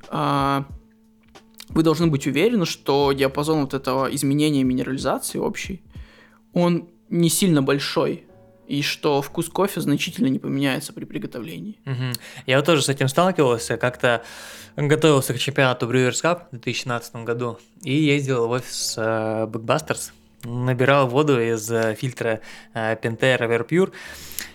[0.09, 0.67] А,
[1.69, 5.83] вы должны быть уверены, что диапазон вот этого изменения минерализации общий,
[6.53, 8.25] он не сильно большой,
[8.67, 11.79] и что вкус кофе значительно не поменяется при приготовлении.
[11.85, 12.13] Угу.
[12.47, 14.23] Я вот тоже с этим сталкивался, как-то
[14.77, 20.13] готовился к чемпионату Brewers Cup в 2017 году и ездил в офис э, Backbusters,
[20.45, 22.41] набирал воду из э, фильтра
[22.73, 23.93] э, Pentair Everpure,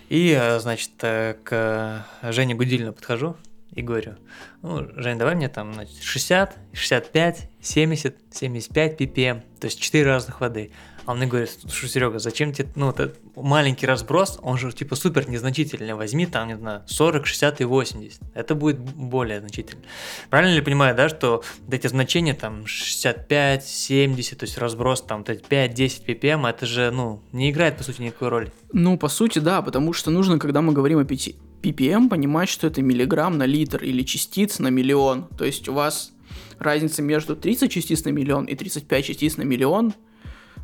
[0.08, 3.36] и, э, значит, э, к Жене Гудильну подхожу
[3.72, 4.16] и говорю,
[4.62, 10.40] ну, Жень, давай мне там значит, 60, 65, 70, 75 ppm, то есть 4 разных
[10.40, 10.72] воды.
[11.08, 15.26] А мне говорит, слушай, Серега, зачем тебе, ну, это маленький разброс, он же типа супер
[15.26, 19.80] незначительный, возьми там, не знаю, 40, 60 и 80, это будет более значительно.
[20.28, 26.04] Правильно ли понимаю, да, что эти значения там 65, 70, то есть разброс там 5-10
[26.04, 28.52] ppm, это же, ну, не играет, по сути, никакой роли.
[28.74, 31.30] Ну, по сути, да, потому что нужно, когда мы говорим о 5
[31.62, 35.26] ppm, понимать, что это миллиграмм на литр или частиц на миллион.
[35.38, 36.12] То есть у вас
[36.58, 39.94] разница между 30 частиц на миллион и 35 частиц на миллион–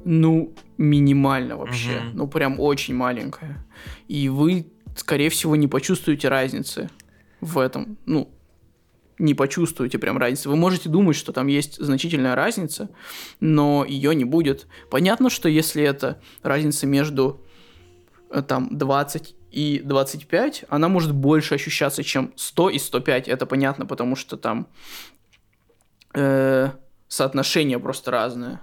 [0.05, 1.97] ну, минимально вообще.
[1.97, 2.17] Угу.
[2.17, 3.65] Ну, прям очень маленькая.
[4.09, 6.91] И вы, скорее всего, не почувствуете разницы
[7.41, 7.99] в этом.
[8.07, 8.31] Ну,
[9.19, 10.49] не почувствуете прям разницы.
[10.49, 12.91] Вы можете думать, что там есть значительная разница,
[13.41, 14.67] но ее не будет.
[14.91, 17.41] Понятно, что если это разница между
[18.31, 23.29] э, там 20 и 25, она может больше ощущаться, чем 100 и 105.
[23.29, 24.67] Это понятно, потому что там
[26.13, 26.71] э,
[27.09, 28.61] соотношение просто разное.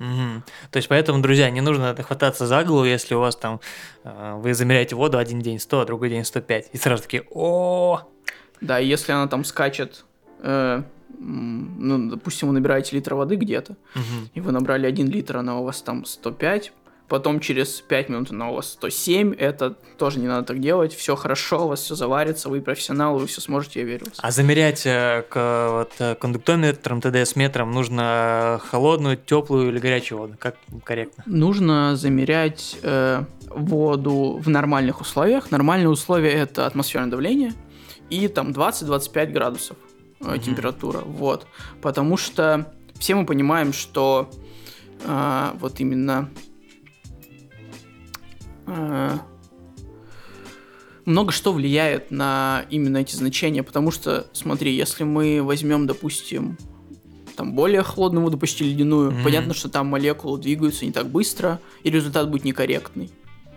[0.00, 0.42] Угу.
[0.70, 3.60] То есть поэтому, друзья, не нужно хвататься за голову, если у вас там
[4.04, 8.00] э, вы замеряете воду один день 100, а другой день 105, и сразу такие о
[8.60, 10.04] Да, и если она там скачет,
[10.40, 10.82] э,
[11.18, 14.28] ну, допустим, вы набираете литр воды где-то, угу.
[14.34, 16.72] и вы набрали один литр, она у вас там 105,
[17.08, 21.16] потом через 5 минут она у вас 107, это тоже не надо так делать, все
[21.16, 24.06] хорошо, у вас все заварится, вы профессионал, вы все сможете, я верю.
[24.18, 30.36] А замерять э, к, вот, э, кондуктометром, ТДС-метром нужно холодную, теплую или горячую воду?
[30.38, 31.22] Как корректно?
[31.26, 35.50] Нужно замерять э, воду в нормальных условиях.
[35.50, 37.52] Нормальные условия это атмосферное давление
[38.10, 39.76] и там 20-25 градусов
[40.20, 40.38] э, mm-hmm.
[40.38, 41.46] температура, вот.
[41.80, 44.30] Потому что все мы понимаем, что
[45.04, 46.30] э, вот именно
[51.04, 56.56] много что влияет на именно эти значения, потому что, смотри, если мы возьмем, допустим,
[57.36, 59.24] там более холодную воду, почти ледяную, mm-hmm.
[59.24, 63.10] понятно, что там молекулы двигаются не так быстро, и результат будет некорректный.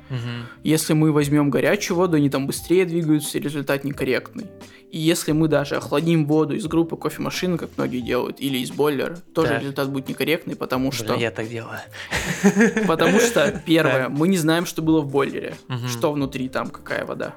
[0.09, 0.43] Mm-hmm.
[0.63, 4.47] Если мы возьмем горячую воду, они там быстрее двигаются, и результат некорректный.
[4.91, 9.17] И если мы даже охладим воду из группы кофемашины, как многие делают, или из бойлера,
[9.33, 9.61] тоже так.
[9.61, 11.15] результат будет некорректный, потому что...
[11.15, 11.79] я так делаю.
[12.87, 15.55] Потому что, первое, мы не знаем, что было в бойлере,
[15.89, 17.35] что внутри там, какая вода.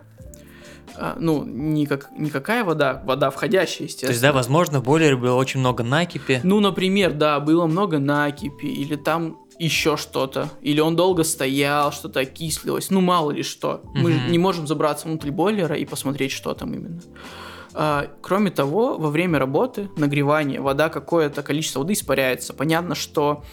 [0.96, 4.08] А, ну, не, как, не какая вода, вода входящая, естественно.
[4.08, 6.40] То есть, да, возможно, в бойлере было очень много накипи.
[6.42, 10.50] Ну, например, да, было много накипи, или там еще что-то.
[10.62, 12.90] Или он долго стоял, что-то окислилось.
[12.90, 13.82] Ну, мало ли что.
[13.84, 14.00] Mm-hmm.
[14.00, 17.02] Мы не можем забраться внутрь бойлера и посмотреть, что там именно.
[17.74, 22.54] А, кроме того, во время работы, нагревания, вода какое-то количество воды испаряется.
[22.54, 23.44] Понятно, что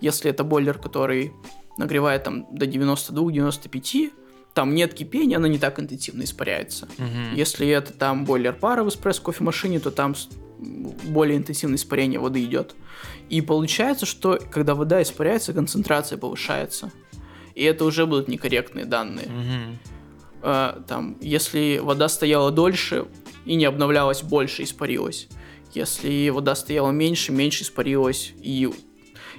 [0.00, 1.32] если это бойлер, который
[1.78, 4.10] нагревает там до 92-95,
[4.54, 6.86] там нет кипения, она не так интенсивно испаряется.
[6.98, 7.36] Угу.
[7.36, 10.14] Если это там бойлер пара в эспрессо-кофемашине, то там
[11.04, 12.74] более интенсивное испарение воды идет.
[13.28, 16.92] И получается, что когда вода испаряется, концентрация повышается.
[17.54, 19.26] И это уже будут некорректные данные.
[19.26, 19.78] Угу.
[20.42, 23.06] А, там, если вода стояла дольше
[23.44, 25.28] и не обновлялась больше, испарилась.
[25.72, 28.70] Если вода стояла меньше, меньше испарилась и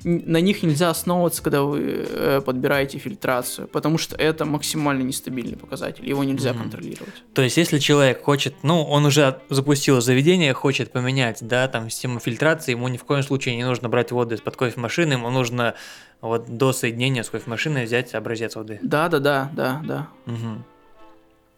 [0.03, 6.07] на них нельзя основываться, когда вы э, подбираете фильтрацию, потому что это максимально нестабильный показатель,
[6.07, 6.57] его нельзя mm-hmm.
[6.57, 7.23] контролировать.
[7.33, 12.19] То есть, если человек хочет, ну, он уже запустил заведение, хочет поменять, да, там, систему
[12.19, 15.75] фильтрации, ему ни в коем случае не нужно брать воду из-под кофемашины, ему нужно
[16.21, 18.79] вот до соединения с кофемашиной взять образец воды.
[18.81, 20.07] Да, да, да, да, да.
[20.25, 20.63] Угу.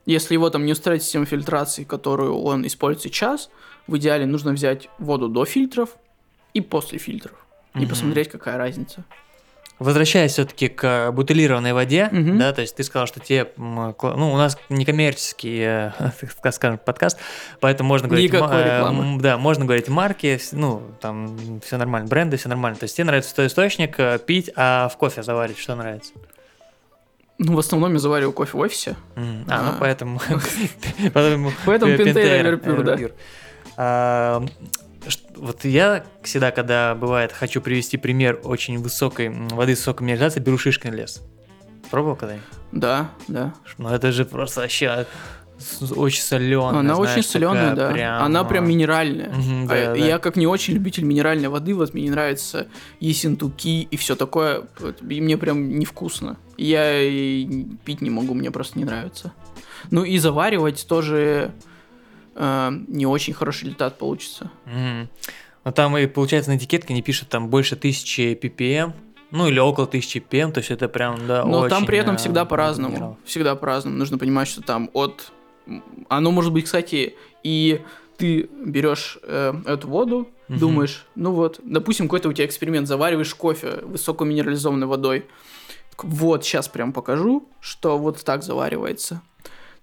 [0.08, 3.50] Если его там не устраивает система фильтрации, которую он использует сейчас,
[3.88, 5.98] в идеале нужно взять воду до фильтров
[6.54, 7.45] и после фильтров
[7.76, 7.90] и угу.
[7.90, 9.04] посмотреть, какая разница.
[9.78, 12.38] Возвращаясь все-таки к бутылированной воде, угу.
[12.38, 15.92] да, то есть ты сказал, что те, ну, у нас некоммерческий, э,
[16.52, 17.18] скажем, подкаст,
[17.60, 19.20] поэтому можно говорить, Никакой рекламы.
[19.20, 22.80] да, можно говорить марки, ну, там все нормально, бренды, все нормально.
[22.80, 26.14] То есть тебе нравится тот источник э, пить, а в кофе заварить что нравится?
[27.38, 28.96] Ну, в основном я завариваю кофе в офисе.
[29.16, 29.44] Mm.
[29.50, 30.22] А, а, ну поэтому...
[31.66, 32.62] Поэтому Пентейр
[33.78, 34.42] да
[35.36, 40.58] вот я всегда, когда бывает, хочу привести пример очень высокой воды с высокой минерализацией, беру
[40.58, 41.22] шишкин лес.
[41.92, 42.48] Пробовал когда-нибудь?
[42.72, 43.54] Да, да.
[43.78, 45.06] Ну это же просто вообще
[45.96, 46.80] очень соленая.
[46.80, 48.20] Она очень соленая, да.
[48.24, 49.30] Она прям минеральная.
[49.30, 49.96] Мгм, А да, да.
[49.96, 52.68] Я как не очень любитель минеральной воды, вот мне не нравится
[53.00, 54.64] ессентуки и все такое,
[55.08, 56.38] и мне прям невкусно.
[56.58, 57.00] Я
[57.86, 59.34] пить не могу, мне просто не нравится.
[59.92, 61.52] Ну и заваривать тоже
[62.36, 64.52] э, не очень хороший результат получится.
[64.66, 65.10] Мгм.
[65.64, 68.94] Ну там и получается на этикетке не пишут там больше тысячи ppm,
[69.32, 72.16] ну или около тысячи ppm, то есть это прям, да, Но там очень, при этом
[72.16, 73.18] э, всегда по-разному.
[73.26, 73.98] Всегда по-разному.
[73.98, 75.32] Нужно понимать, что там от...
[76.10, 77.82] Оно может быть, кстати, и
[78.18, 80.60] ты берешь э, эту воду, Мгм.
[80.60, 85.26] думаешь, ну вот, допустим, какой-то у тебя эксперимент, завариваешь кофе высокоминерализованной водой.
[85.98, 89.22] Вот, сейчас прям покажу, что вот так заваривается.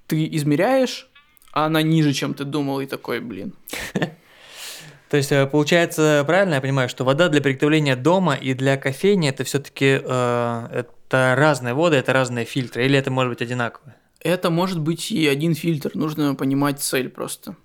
[0.07, 1.09] Ты измеряешь,
[1.53, 3.55] а она ниже, чем ты думал, и такой, блин.
[5.09, 9.28] То есть, э, получается, правильно я понимаю, что вода для приготовления дома и для кофейни
[9.28, 13.94] это все-таки это разные воды, это разные фильтры, или это может быть одинаково?
[14.20, 17.57] Это может быть и один фильтр, нужно понимать цель просто.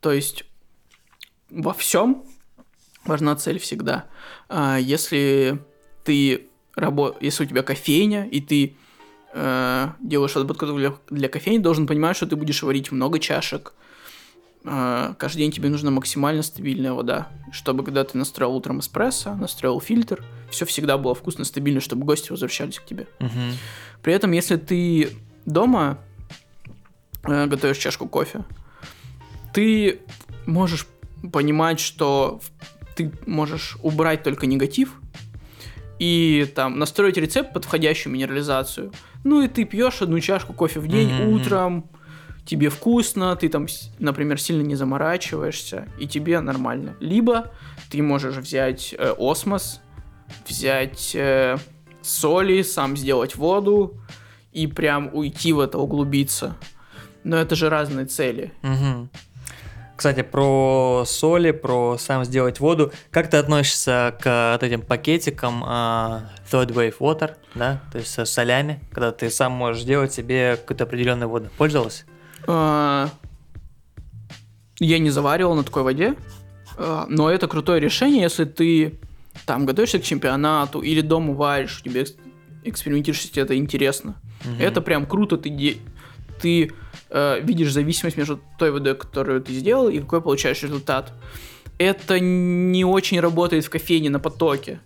[0.00, 0.44] То есть
[1.48, 2.24] во всем
[3.04, 4.06] важна цель всегда.
[4.48, 5.58] А, Если
[6.04, 7.16] ты рабо...
[7.20, 8.76] если у тебя кофейня, и ты
[9.32, 13.72] э, делаешь подготовку для, для кофейни, должен понимать, что ты будешь варить много чашек.
[14.64, 19.80] Э, каждый день тебе нужна максимально стабильная вода, чтобы когда ты настроил утром эспрессо, настроил
[19.80, 23.06] фильтр, все всегда было вкусно, стабильно, чтобы гости возвращались к тебе.
[23.18, 23.52] Мгм.
[24.02, 25.10] При этом, если ты
[25.46, 25.98] дома
[27.22, 28.44] э, готовишь чашку кофе,
[29.52, 30.00] ты
[30.46, 30.86] можешь
[31.32, 32.40] понимать, что
[32.96, 34.94] ты можешь убрать только негатив
[35.98, 38.92] и там настроить рецепт под входящую минерализацию.
[39.24, 41.34] Ну и ты пьешь одну чашку кофе в день Мгм.
[41.34, 41.90] утром,
[42.44, 43.66] тебе вкусно, ты там,
[43.98, 46.96] например, сильно не заморачиваешься, и тебе нормально.
[47.00, 47.52] Либо
[47.90, 49.80] ты можешь взять э, осмос,
[50.48, 51.58] взять э,
[52.02, 54.00] соли, сам сделать воду
[54.52, 56.56] и прям уйти в это, углубиться.
[57.22, 58.52] Но это же разные цели.
[58.62, 59.10] Мгм.
[60.00, 62.90] Кстати, про соли, про сам сделать воду.
[63.10, 68.24] Как ты относишься к вот этим пакетикам а, Third Wave Water, да, то есть со
[68.24, 71.50] солями, когда ты сам можешь сделать себе какую-то определенную воду?
[71.58, 72.06] Пользовалась?
[72.46, 73.10] А,
[74.78, 76.14] Я не заваривал на такой воде,
[76.78, 78.98] а, но это крутое решение, если ты
[79.44, 82.14] там готовишься к чемпионату или дома варишь, тебе экс-
[82.64, 84.14] экспериментируешь, если тебе это интересно.
[84.46, 84.60] Мгм.
[84.62, 85.76] Это прям круто, ты, де-
[86.40, 86.72] ты
[87.10, 91.12] э, видишь зависимость между той водой, которую ты сделал, и какой получаешь результат.
[91.78, 94.80] Это не очень работает в кофейне на потоке,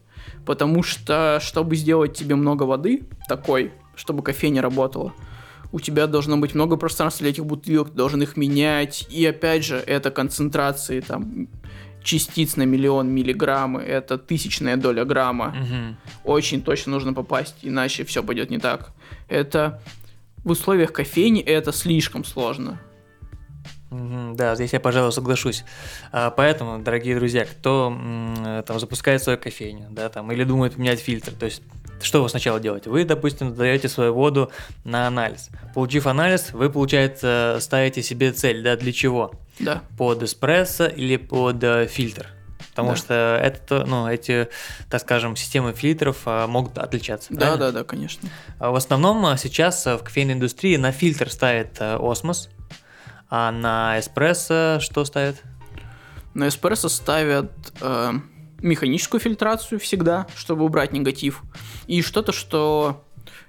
[0.47, 5.13] потому что, чтобы сделать тебе много воды, такой, чтобы кофейня работала,
[5.73, 9.65] у тебя должно быть много пространства для этих бутылок, ты должен их менять, и опять
[9.65, 11.49] же, это концентрации там
[12.05, 15.97] частиц на миллион миллиграммы, это тысячная доля грамма Мгм.
[16.23, 18.93] очень точно нужно попасть, иначе все пойдет не так.
[19.29, 19.81] Это
[20.45, 22.81] в условиях кофейни это слишком сложно.
[23.91, 25.65] Да, здесь я, пожалуй, соглашусь.
[26.11, 27.97] А, Поэтому, дорогие друзья, кто
[28.67, 31.63] там запускает свою кофейню, да, там, или думает поменять фильтр, то есть
[32.03, 32.91] что вы сначала делаете?
[32.91, 34.51] Вы, допустим, даете свою воду
[34.85, 35.49] на анализ.
[35.75, 39.33] Получив анализ, вы, получается, ставите себе цель, да, для чего?
[39.59, 39.83] Да.
[39.97, 42.27] Под эспрессо или под э, фильтр?
[42.75, 42.97] Потому Да.
[42.97, 44.49] что это, ну, эти,
[44.91, 47.29] так скажем, системы фильтров а, могут отличаться.
[47.33, 47.59] Да, правильно?
[47.59, 48.29] да, да, конечно.
[48.59, 52.49] А В основном а, сейчас в кофейной индустрии на фильтр ставит осмос,
[53.31, 55.37] а на эспрессо что ставят?
[56.35, 58.13] На эспрессо ставят э,
[58.59, 61.43] механическую фильтрацию всегда, чтобы убрать негатив.
[61.87, 63.05] И что-то, что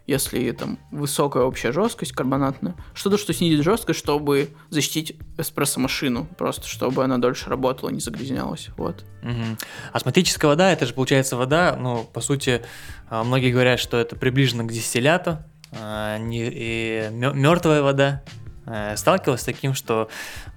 [0.07, 7.03] если там высокая общая жесткость карбонатная, что-то, что снизит жесткость, чтобы защитить эспрессо-машину, просто чтобы
[7.03, 8.69] она дольше работала, не загрязнялась.
[8.77, 9.03] Вот.
[9.23, 9.57] Мгм.
[9.93, 12.61] Осмотическая вода, это же получается вода, ну, по сути,
[13.09, 15.39] а, многие говорят, что это приближено к дистилляту,
[15.71, 18.23] а, не- и мертвая вода.
[18.67, 20.09] Э, Сталкивалась с таким, что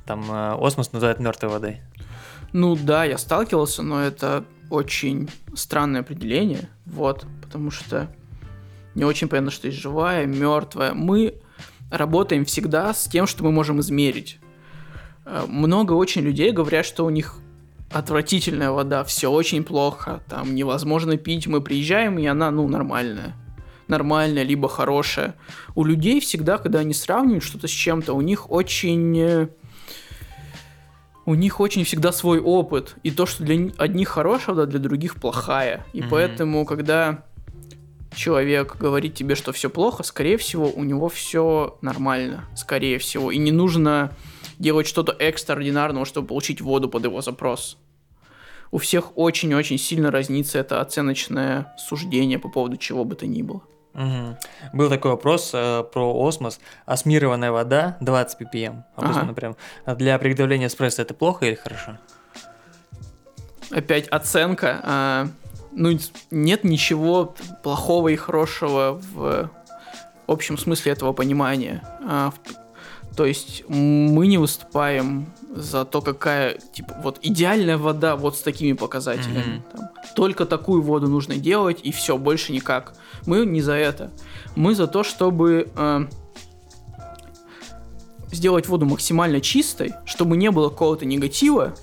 [0.07, 1.81] там осмос называют мертвой водой.
[2.55, 8.09] Ну да, я сталкивался, но это очень странное определение, вот, потому что
[8.99, 10.93] не очень понятно, что есть живая, мертвая.
[10.93, 11.35] Мы
[11.91, 14.39] работаем всегда с тем, что мы можем измерить.
[15.25, 17.37] Э, Много очень людей говорят, что у них
[17.91, 23.35] отвратительная вода, все очень плохо, там невозможно пить, мы приезжаем, и она, ну, нормальная.
[23.87, 25.35] Нормальная, либо хорошая.
[25.75, 29.19] У людей всегда, когда они сравнивают что-то с чем-то, у них очень...
[29.19, 29.49] э,
[31.25, 32.97] у них очень всегда свой опыт.
[33.03, 35.85] И то, что для одних хорошая вода, для других плохая.
[35.95, 36.11] И Мгм.
[36.11, 37.25] поэтому, когда
[38.15, 42.45] человек говорит тебе, что все плохо, скорее всего, у него все нормально.
[42.57, 43.31] Скорее всего.
[43.31, 44.13] И не нужно
[44.59, 47.79] делать что-то экстраординарного, чтобы получить воду под его запрос.
[48.71, 53.63] У всех очень-очень сильно разнится это оценочное суждение по поводу чего бы то ни было.
[53.95, 54.37] Угу.
[54.75, 56.61] Был такой вопрос э, про осмос.
[56.85, 58.83] Осмированная вода 20 ppm.
[58.97, 59.33] Ага.
[59.33, 59.57] прям.
[59.85, 61.99] А Для приготовления эспрессо это плохо или хорошо?
[63.71, 64.81] Опять оценка.
[64.83, 65.29] а,
[65.79, 65.99] ну,
[66.31, 69.51] нет ничего плохого и хорошего в
[70.27, 71.83] общем смысле этого понимания.
[72.07, 78.37] А, в- то есть мы не выступаем за то, какая, типа, вот идеальная вода вот
[78.37, 79.39] с такими показателями.
[79.39, 79.63] Мгм.
[79.73, 82.95] Там, только такую воду нужно делать, и все, больше никак.
[83.27, 84.11] Мы не за это.
[84.55, 86.07] Мы за то, чтобы э,
[88.31, 91.75] сделать воду максимально чистой, чтобы не было какого-то негатива,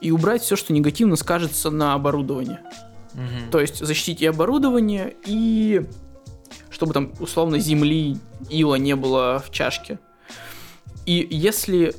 [0.00, 2.58] и убрать все, что негативно скажется на оборудовании.
[3.14, 3.50] Мгм.
[3.50, 5.86] То есть защитить и оборудование, и
[6.70, 9.98] чтобы там условно земли, ила не было в чашке.
[11.06, 11.94] И если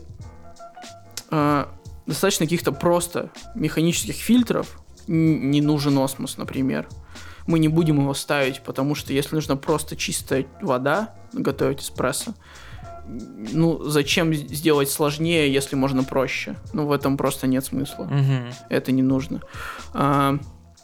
[1.29, 1.65] э,
[2.05, 6.87] достаточно каких-то просто механических фильтров, не нужен осмос, например,
[7.47, 12.33] мы не будем его ставить, потому что если нужна просто чистая вода, готовить эспрессо,
[13.07, 16.55] ну, зачем сделать сложнее, если можно проще?
[16.71, 18.53] Ну, в этом просто нет смысла Мгм.
[18.69, 19.41] это не нужно.
[19.93, 20.37] А,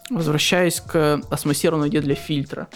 [0.10, 2.68] возвращаясь к осмосированной воде для фильтра.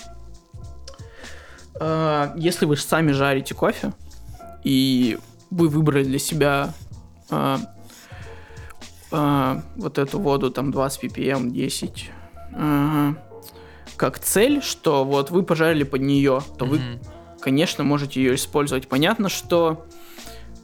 [1.79, 3.93] А, если вы сами жарите кофе,
[4.63, 5.17] и
[5.49, 6.73] вы выбрали для себя
[7.29, 7.59] а,
[9.11, 12.11] а, вот эту воду, там 20 ppm, 10,
[12.53, 13.13] а,
[13.95, 16.99] как цель, что вот вы пожарили под нее, то вы Мгм.
[17.41, 18.87] конечно, можете ее использовать.
[18.87, 19.85] Понятно, что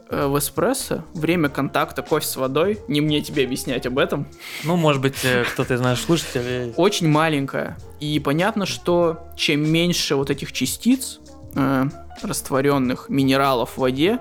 [0.09, 4.27] в эспрессо время контакта кофе с водой, не мне тебе объяснять об этом,
[4.63, 6.73] Ну, может быть, э, кто-то из наших слушателей...
[6.77, 7.77] очень маленькое.
[7.99, 11.19] И понятно, что чем меньше вот этих частиц,
[11.55, 11.85] э,
[12.21, 14.19] растворенных минералов в воде,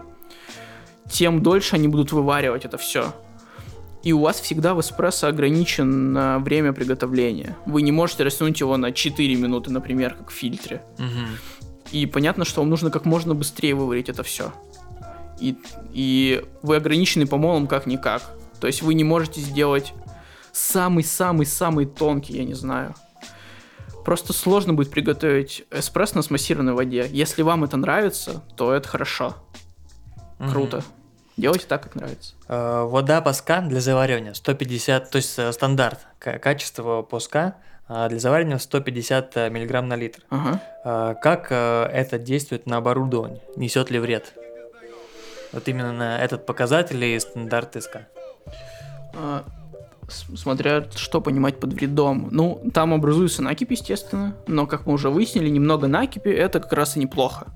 [1.11, 3.15] тем дольше они будут вываривать это все.
[4.03, 7.57] И у вас всегда в эспрессо ограничено время приготовления.
[7.67, 10.83] Вы не можете растянуть его на 4 минуты, например, как в фильтре.
[10.99, 11.27] Мгм.
[11.93, 14.53] И понятно, что вам нужно как можно быстрее выварить это все.
[15.39, 15.57] И,
[15.93, 18.23] и вы ограничены помолом как-никак.
[18.61, 19.93] То есть вы не можете сделать
[20.53, 22.95] самый-самый-самый тонкий, я не знаю.
[24.05, 27.09] Просто сложно будет приготовить эспрессо на осмосированной воде.
[27.11, 29.35] Если вам это нравится, то это хорошо.
[30.39, 30.51] Мгм.
[30.51, 30.85] Круто.
[31.37, 32.35] Делайте так, как нравится.
[32.49, 37.57] Э, Вода по SCA для заваривания 150, то есть э, стандарт качества по SCA
[37.89, 40.21] а для заваривания 150 э, миллиграмм на литр.
[40.31, 40.61] Ага.
[40.85, 43.43] Э, Как э, это действует на оборудование?
[43.57, 44.33] Несет ли вред?
[45.57, 48.07] Вот именно на этот показатель и стандарт SCA.
[49.15, 49.43] А,
[50.09, 52.29] Смотря что понимать под вредом.
[52.31, 56.97] Ну, там образуется накипь, естественно, но, как мы уже выяснили, немного накипи это как раз
[56.97, 57.47] и неплохо.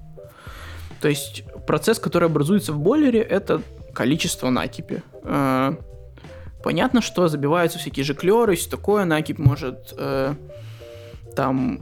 [1.02, 3.60] То есть процесс, который образуется в бойлере, это
[3.94, 5.02] количество накипи.
[5.22, 5.76] А,
[6.62, 10.34] Понятно, что забиваются всякие жиклеры, все такое, накипь может э,
[11.34, 11.80] там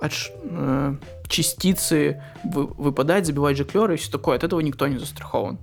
[0.00, 0.94] отш- э,
[1.28, 4.36] частицы вы- выпадать, забивать жиклеры и все такое.
[4.36, 5.58] От этого никто не застрахован.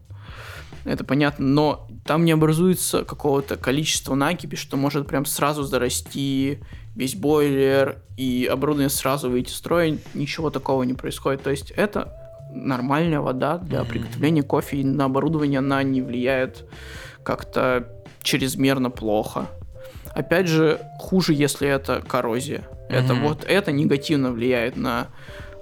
[0.83, 6.59] Это понятно, но там не образуется какого-то количества накипи, что может прям сразу зарасти
[6.95, 9.97] весь бойлер и оборудование сразу выйти из строя.
[10.13, 11.41] Ничего такого не происходит.
[11.41, 12.13] То есть это
[12.53, 16.65] нормальная вода для приготовления кофе, и на оборудование она не влияет
[17.23, 17.89] как-то
[18.21, 19.47] чрезмерно плохо.
[20.13, 22.67] Опять же, хуже, если это коррозия.
[22.89, 23.27] Это Мгм.
[23.27, 25.07] вот это негативно влияет на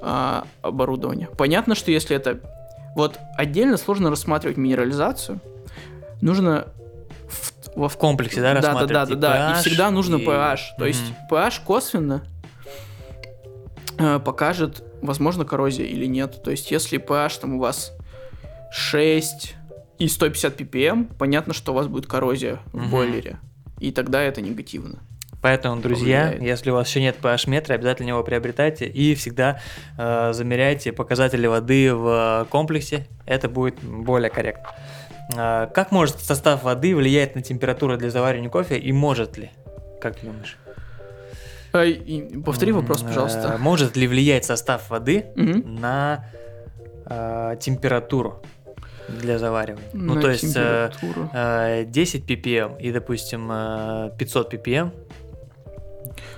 [0.05, 1.29] а, оборудование.
[1.37, 2.39] Понятно, что если это
[2.95, 5.39] вот отдельно сложно рассматривать минерализацию,
[6.21, 6.67] нужно
[7.27, 9.59] в, во В комплексе, да, да, да, рассматривать да, да, и да.
[9.59, 10.57] И всегда нужно и- pH.
[10.77, 11.15] То есть Мгм.
[11.37, 12.23] pH косвенно
[13.97, 16.41] э, покажет, возможно, коррозия или нет.
[16.43, 17.93] То есть если pH там у вас
[18.71, 19.55] 6
[19.99, 22.89] и 150 ppm, понятно, что у вас будет коррозия в Мгм.
[22.89, 23.39] бойлере.
[23.79, 24.99] И тогда это негативно.
[25.43, 26.41] Поэтому, друзья, повлияет.
[26.41, 29.59] если у вас еще нет pH-метра, обязательно его приобретайте и всегда
[29.97, 33.07] э, замеряйте показатели воды в комплексе.
[33.25, 34.69] Это будет более корректно.
[35.37, 39.51] Э, как может состав воды влиять на температуру для заваривания кофе и может ли?
[40.01, 40.57] Как ты думаешь?
[41.73, 43.57] Э, и повтори вопрос, э, пожалуйста.
[43.59, 45.75] Может ли влиять состав воды Мгм.
[45.81, 46.25] на
[47.05, 48.41] э, температуру
[49.09, 49.89] для заваривания?
[49.91, 51.29] ну, На то есть э, температуру.
[51.33, 54.91] э, 10 ppm и, допустим, э, 500 ppm.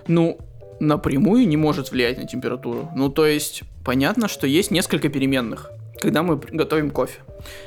[0.07, 0.37] Ну,
[0.79, 2.89] напрямую не может влиять на температуру.
[2.95, 7.19] Ну, то есть, понятно, что есть несколько переменных, когда мы готовим кофе.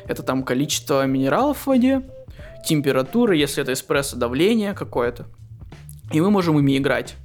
[0.06, 2.02] Это там количество минералов в воде,
[2.64, 5.26] температура, если это эспрессо, давление какое-то.
[6.12, 7.16] И мы можем ими играть.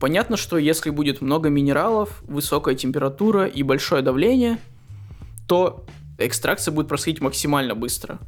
[0.00, 4.58] Понятно, что если будет много минералов, высокая температура и большое давление,
[5.46, 5.84] то
[6.18, 8.18] экстракция будет происходить максимально быстро.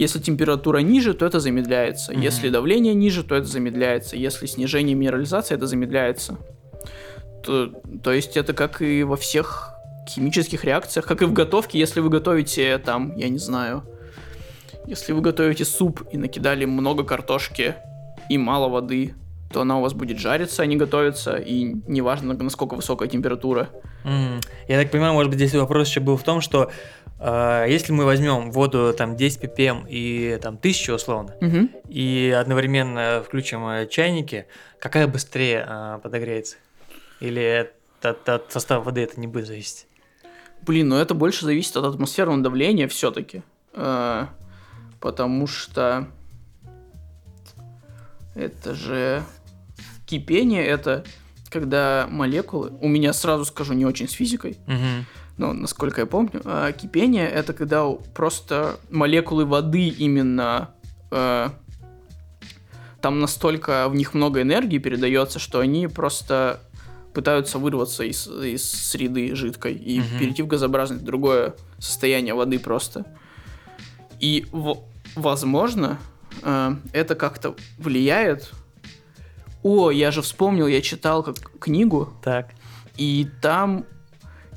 [0.00, 2.12] Если температура ниже, то это замедляется.
[2.12, 2.22] Мгм.
[2.22, 4.16] Если давление ниже, то это замедляется.
[4.16, 6.38] Если снижение минерализации, это замедляется.
[7.44, 7.66] То,
[8.02, 9.74] то есть это как и во всех
[10.08, 13.82] химических реакциях, как и в готовке, если вы готовите там, я не знаю,
[14.86, 17.74] если вы готовите суп и накидали много картошки
[18.30, 19.14] и мало воды,
[19.52, 23.68] то она у вас будет жариться, а не готовиться, и неважно, насколько высокая температура.
[24.04, 26.70] М, Я так понимаю, может быть, здесь вопрос еще был в том, что
[27.68, 31.70] если мы возьмем воду там 10 ppm и там 1000 условно, Мгм.
[31.88, 34.46] и одновременно включим э, чайники,
[34.78, 36.56] какая быстрее э, подогреется?
[37.20, 37.68] Или
[38.02, 39.86] от, от состава воды это не будет зависеть?
[40.62, 43.42] Блин, ну это больше зависит от атмосферного давления все-таки.
[45.00, 46.06] потому что
[48.34, 49.22] это же
[50.06, 51.04] кипение, это
[51.50, 55.04] когда молекулы, у меня сразу скажу не очень с физикой, Мгм.
[55.36, 60.70] Но насколько я помню, а, кипение это когда просто молекулы воды именно
[61.10, 61.48] э,
[63.00, 66.60] там настолько в них много энергии передается, что они просто
[67.14, 70.18] пытаются вырваться из, из среды жидкой и Мгм.
[70.18, 73.04] перейти в газообразное другое состояние воды просто.
[74.20, 74.78] И в-
[75.16, 75.98] возможно
[76.42, 78.52] э, это как-то влияет.
[79.62, 82.50] О, я же вспомнил, я читал как книгу, Так.
[82.96, 83.84] и там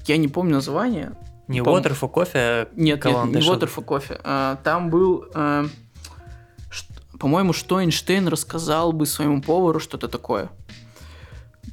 [0.07, 1.13] я не помню название,
[1.47, 3.33] Не Пом- water for кофе, а нет, нет, не.
[3.41, 4.19] Water for Coffee.
[4.23, 5.65] А, там был, а,
[6.69, 6.85] ш-
[7.19, 10.49] по-моему, что Эйнштейн рассказал бы своему повару, что-то такое.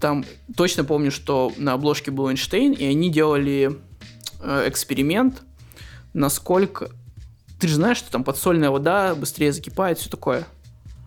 [0.01, 0.25] Там
[0.57, 3.79] точно помню, что на обложке был Эйнштейн, и они делали
[4.41, 5.43] э, эксперимент,
[6.15, 6.91] насколько...
[7.61, 10.47] Ты же знаешь, что там подсольная вода быстрее закипает, все такое.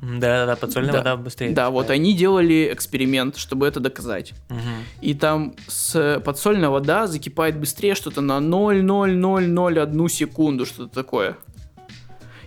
[0.04, 0.97] Да-да-да, подсольная Да.
[0.97, 1.51] вода быстрее.
[1.51, 4.34] Да, вот они делали эксперимент, чтобы это доказать.
[4.49, 4.60] Мгм.
[5.01, 11.38] И там с подсольная вода закипает быстрее что-то на 0,0001 секунду, что-то такое.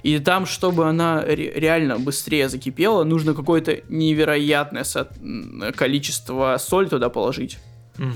[0.02, 5.08] И там, чтобы она ре- реально быстрее закипела, нужно какое-то невероятное со-
[5.74, 7.58] количество соли туда положить.
[7.98, 8.12] Мгм.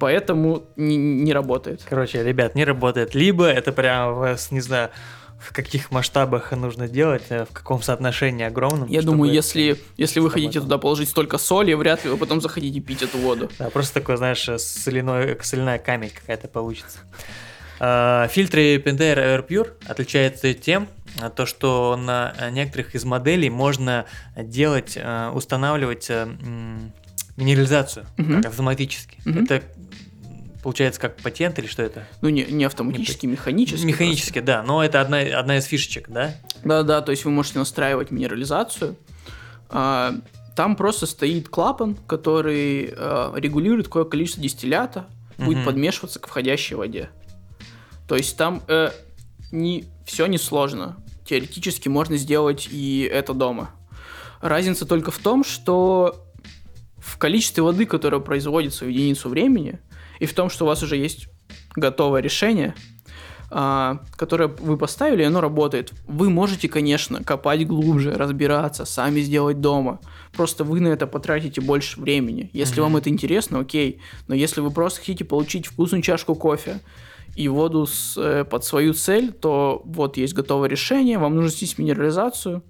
[0.00, 1.82] Поэтому не, не работает.
[1.88, 3.14] Короче, ребят, не работает.
[3.14, 4.90] Либо это прям, вас, не знаю,
[5.40, 8.88] в каких масштабах нужно делать, э, в каком соотношении огромном.
[8.88, 12.80] Я думаю, если, если вы хотите туда положить столько соли, вряд ли вы потом захотите
[12.80, 13.50] пить эту воду.
[13.58, 16.98] Да, просто такой, знаешь, э, соляной, соляная камень какая-то получится.
[17.82, 20.86] А, Фильтры Pentair Air Pure отличаются тем,
[21.18, 24.04] а, то, что на э, некоторых из моделей можно
[24.36, 26.28] делать, э, устанавливать э,
[27.38, 28.42] минерализацию Мгм.
[28.42, 29.18] как автоматически.
[29.24, 29.44] Мгм.
[29.44, 29.62] Это
[30.62, 32.06] получается как патент или что это?
[32.20, 33.84] Ну, не, не автоматически, механически.
[33.86, 36.34] Механически, да, но это одна, одна из фишечек, да?
[36.64, 38.96] Да-да, то есть вы можете настраивать минерализацию.
[39.68, 40.14] А,
[40.56, 45.06] Там просто стоит клапан, который а, регулирует какое количество дистиллята
[45.38, 45.64] будет Мгм.
[45.66, 47.08] подмешиваться к входящей воде.
[48.06, 48.90] То есть там э,
[49.52, 50.96] не, все несложно.
[51.24, 53.70] Теоретически можно сделать и это дома.
[54.42, 56.26] Разница только в том, что
[56.98, 59.78] в количестве воды, которая производится в единицу времени,
[60.20, 61.28] и в том, что у вас уже есть
[61.74, 62.74] готовое решение,
[63.50, 65.92] а, которое вы поставили, и оно работает.
[66.06, 69.98] Вы можете, конечно, копать глубже, разбираться, сами сделать дома.
[70.32, 72.50] Просто вы на это потратите больше времени.
[72.52, 72.82] Если Мгм.
[72.84, 74.00] вам это интересно, окей.
[74.28, 76.78] Но если вы просто хотите получить вкусную чашку кофе
[77.34, 81.78] и воду с, э, под свою цель, то вот есть готовое решение, вам нужно снизить
[81.78, 82.62] минерализацию.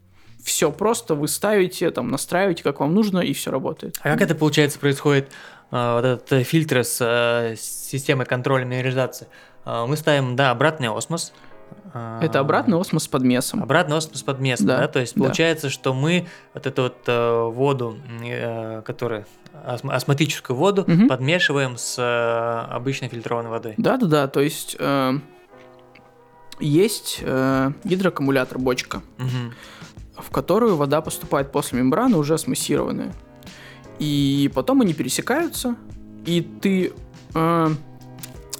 [0.43, 3.99] Все просто вы ставите, там, настраиваете, как вам нужно, и все работает.
[4.01, 5.31] А как это, получается, происходит,
[5.71, 9.29] вот этот э, фильтр с э, системой контроля минерализации?
[9.65, 11.33] А, Мы ставим, да, обратный осмос.
[11.95, 13.63] А, Это обратный осмос с подмесом.
[13.63, 15.23] Обратный осмос под место, да, Да, То есть да.
[15.25, 19.27] получается, что мы вот эту вот э, воду, э, которая
[19.67, 21.09] осм- осмотическую воду, Мгм.
[21.09, 23.75] подмешиваем с э, обычной фильтрованной водой.
[23.77, 25.13] Да-да-да, то есть э,
[26.59, 29.55] есть э, гидроаккумулятор, бочка, Мгм.
[30.17, 33.13] в которую вода поступает после мембраны, уже смассированная.
[34.01, 35.77] И потом они пересекаются,
[36.25, 36.93] и ты
[37.35, 37.69] э,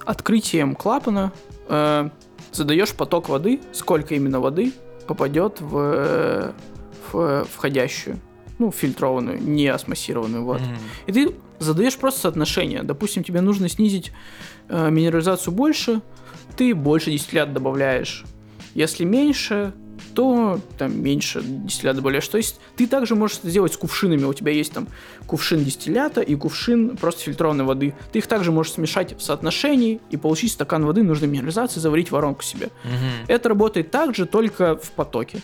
[0.05, 1.33] открытием клапана
[1.67, 2.09] э,
[2.51, 4.71] задаешь поток воды, сколько именно воды
[5.07, 6.53] попадет в,
[7.11, 8.19] в входящую,
[8.59, 10.63] ну, фильтрованную, не осмассированную воду.
[10.63, 10.77] Мгм.
[11.07, 12.83] И ты задаешь просто соотношение.
[12.83, 14.11] Допустим, тебе нужно снизить
[14.69, 16.01] э, минерализацию больше,
[16.55, 18.25] ты больше дистиллят добавляешь.
[18.75, 19.73] Если меньше,
[20.13, 22.27] то там меньше дистиллят добавляешь.
[22.27, 24.23] То есть ты также можешь это сделать с кувшинами.
[24.25, 24.87] У тебя есть там
[25.25, 27.93] кувшин дистиллята и кувшин просто фильтрованной воды.
[28.11, 32.43] Ты их также можешь смешать в соотношении и получить стакан воды нужной минерализации, заварить воронку
[32.43, 32.69] себе.
[32.83, 33.25] Мгм.
[33.27, 35.41] Это работает также, только в потоке.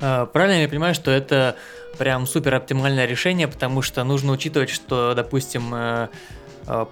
[0.00, 1.56] А, Правильно я понимаю, что это
[1.98, 6.08] прям супер оптимальное решение, потому что нужно учитывать, что, допустим, э,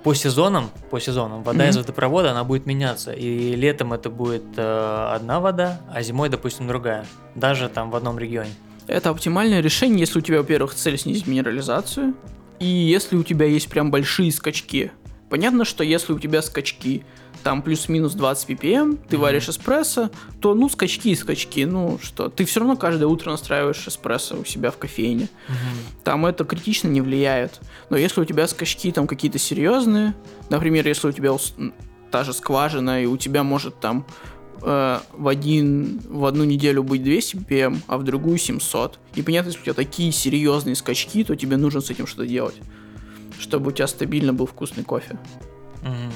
[0.02, 1.70] по сезонам, по сезонам вода Мгм.
[1.70, 3.12] из водопровода, она будет меняться.
[3.12, 7.04] И летом это будет э, одна вода, а зимой, допустим, другая.
[7.34, 8.50] Даже там в одном регионе.
[8.86, 12.14] Это оптимальное решение, если у тебя, во-первых, цель снизить минерализацию,
[12.58, 14.90] И если у тебя есть прям большие скачки,
[15.28, 17.04] понятно, что если у тебя скачки
[17.46, 22.44] там плюс-минус 20 ppm, ты варишь эспрессо, то ну скачки и скачки, ну что, ты
[22.44, 25.28] все равно каждое утро настраиваешь эспрессо у себя в кофейне.
[26.02, 27.60] Там это критично не влияет.
[27.88, 30.16] Но если у тебя скачки там какие-то серьезные,
[30.50, 31.36] например, если у тебя
[32.10, 34.04] та же скважина, и у тебя может там
[34.62, 38.98] э, в, один, в одну неделю быть 200 ppm, а в другую 700.
[39.14, 42.56] И понятно, если у тебя такие серьезные скачки, то тебе нужно с этим что-то делать,
[43.38, 45.16] чтобы у тебя стабильно был вкусный кофе.
[45.84, 46.10] Мгм.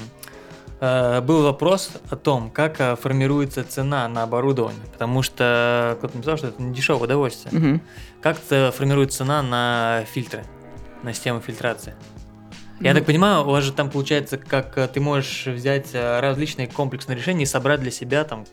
[0.81, 6.37] Э, Был вопрос о том, как э, формируется цена на оборудование, потому что кто-то написал,
[6.37, 7.57] что это не дешевое удовольствие.
[7.57, 7.81] Мгм.
[8.19, 10.43] Как формируется цена на фильтры,
[11.03, 11.93] на систему фильтрации?
[12.79, 16.67] Я так понимаю, у вас же там получается, как э, ты можешь взять э, различные
[16.67, 18.45] комплексные решения и собрать для себя там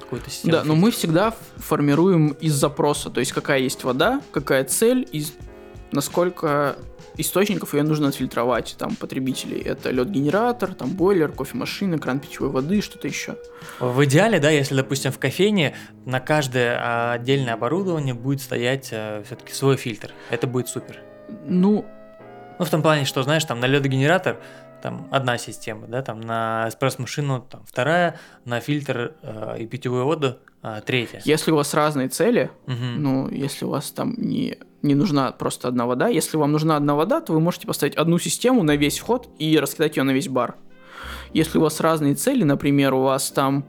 [0.00, 0.52] какую-то систему.
[0.52, 5.26] Да, но мы всегда формируем из запроса, то есть какая есть вода, какая цель, и
[5.92, 6.76] насколько
[7.16, 9.60] источников ее нужно отфильтровать, там, потребителей.
[9.60, 13.36] Это лед-генератор, там, бойлер, кофемашина, кран питьевой воды, что-то еще.
[13.80, 19.52] В идеале, да, если, допустим, в кофейне на каждое а, отдельное оборудование будет стоять все-таки
[19.52, 20.10] свой фильтр.
[20.30, 20.98] Это будет супер.
[21.46, 21.84] Ну,
[22.58, 24.38] Ну, в том плане, что, знаешь, там на ледогенератор
[24.84, 30.38] там одна система, да, там на эспресс-машину там вторая, на фильтр э, и питьевую воду
[30.64, 31.20] а, третья.
[31.24, 33.02] если у вас разные цели, Мгм.
[33.02, 36.94] ну, если у вас там не, не нужна просто одна вода, если вам нужна одна
[36.94, 40.28] вода, то вы можете поставить одну систему на весь вход и раскидать ее на весь
[40.28, 40.54] бар.
[41.34, 43.64] Если у вас разные цели, например, у вас там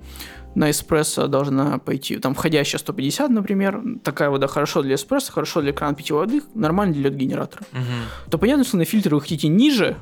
[0.55, 5.73] на эспрессо должна пойти, там входящая 150, например, такая вода хорошо для эспрессо, хорошо для
[5.73, 7.65] крана питьевой воды, нормально для генератора.
[7.73, 8.29] Мгм.
[8.31, 9.97] То понятно, если на фильтр вы хотите ниже,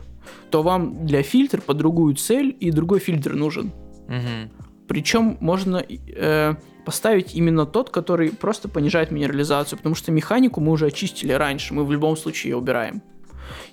[0.51, 3.71] то вам для фильтра по другую цель и другой фильтр нужен.
[4.07, 4.51] Мгм.
[4.87, 6.53] Причем можно э,
[6.85, 11.85] поставить именно тот, который просто понижает минерализацию, потому что механику мы уже очистили раньше, мы
[11.85, 13.01] в любом случае ее убираем.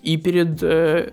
[0.02, 1.12] И перед э,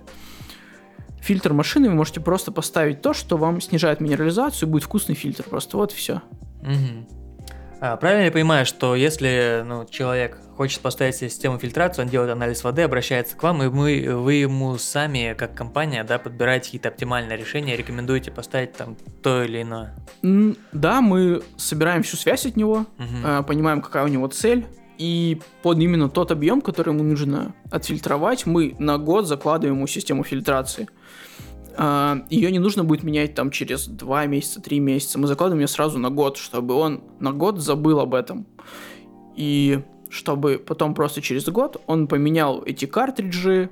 [1.22, 5.44] фильтр машины вы можете просто поставить то, что вам снижает минерализацию, будет вкусный фильтр.
[5.44, 6.22] Просто вот все.
[6.62, 7.08] Мгм.
[7.80, 12.32] А, правильно я понимаю, что если ну, человек хочет поставить себе систему фильтрации, он делает
[12.32, 16.90] анализ воды, обращается к вам, и мы, вы ему сами, как компания, да, подбираете какие-то
[16.90, 19.96] оптимальные решения, рекомендуете поставить там то или иное.
[20.72, 24.66] Да, мы собираем всю связь от него, э, понимаем, какая у него цель,
[24.98, 30.24] и под именно тот объем, который ему нужно отфильтровать, мы на год закладываем ему систему
[30.24, 30.88] фильтрации.
[31.78, 35.20] Ее не нужно будет менять там через 2 месяца, 3 месяца.
[35.20, 38.48] Мы закладываем ее сразу на год, чтобы он на год забыл об этом.
[39.36, 43.70] И чтобы потом просто через год он поменял эти картриджи,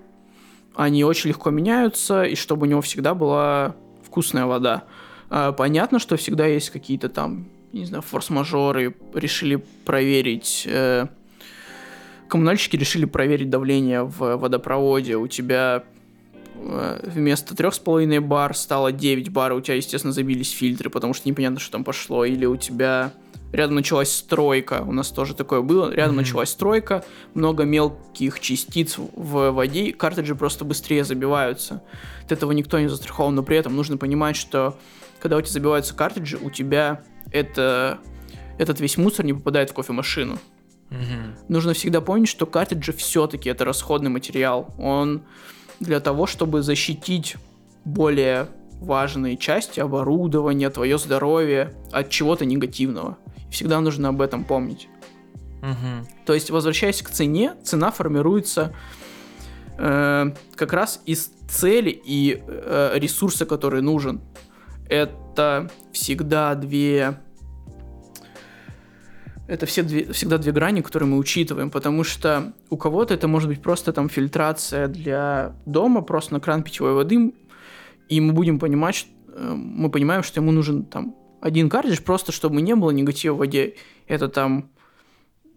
[0.76, 4.84] они очень легко меняются, и чтобы у него всегда была вкусная вода.
[5.30, 10.68] А, Понятно, что всегда есть какие-то там, не знаю, форс-мажоры, решили проверить...
[10.70, 11.08] э,
[12.28, 15.16] коммунальщики решили проверить давление в водопроводе.
[15.16, 15.84] У тебя
[16.58, 21.60] э, вместо 3,5 бар стало 9 бар, у тебя, естественно, забились фильтры, потому что непонятно,
[21.60, 22.26] что там пошло.
[22.26, 23.14] Или у тебя
[23.51, 26.24] рядом началась стройка, у нас тоже такое было, рядом Мгм.
[26.24, 31.82] началась стройка, много мелких частиц в воде, картриджи просто быстрее забиваются.
[32.26, 34.78] От этого никто не застрахован, но при этом нужно понимать, что
[35.22, 37.01] когда у тебя забиваются картриджи, у тебя
[37.32, 37.99] это,
[38.58, 40.38] этот весь мусор не попадает в кофемашину.
[40.89, 41.36] Мгм.
[41.47, 44.74] Нужно всегда помнить, что картриджи все-таки это расходный материал.
[44.78, 45.24] Он
[45.80, 47.36] для того, чтобы защитить
[47.84, 48.47] более
[48.80, 53.17] важные части оборудования, твое здоровье от чего-то негативного.
[53.49, 54.88] Всегда нужно об этом помнить.
[55.61, 56.07] Мгм.
[56.26, 58.73] То есть, возвращаясь к цене, цена формируется
[59.78, 64.21] э, как раз из цели и э, ресурса, который нужен.
[64.89, 67.19] Это всегда две...
[69.48, 73.48] Это все две, всегда две грани, которые мы учитываем, потому что у кого-то это может
[73.48, 77.34] быть просто там фильтрация для дома, просто на кран питьевой воды,
[78.10, 82.32] и мы будем понимать, что, э, мы понимаем, что ему нужен там один картридж, просто
[82.32, 83.76] чтобы не было негатива в воде.
[84.08, 84.72] Это там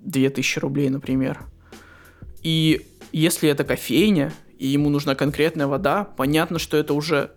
[0.00, 1.40] 2000 рублей, например.
[2.42, 7.30] И если это кофейня, и ему нужна конкретная вода, понятно, что это уже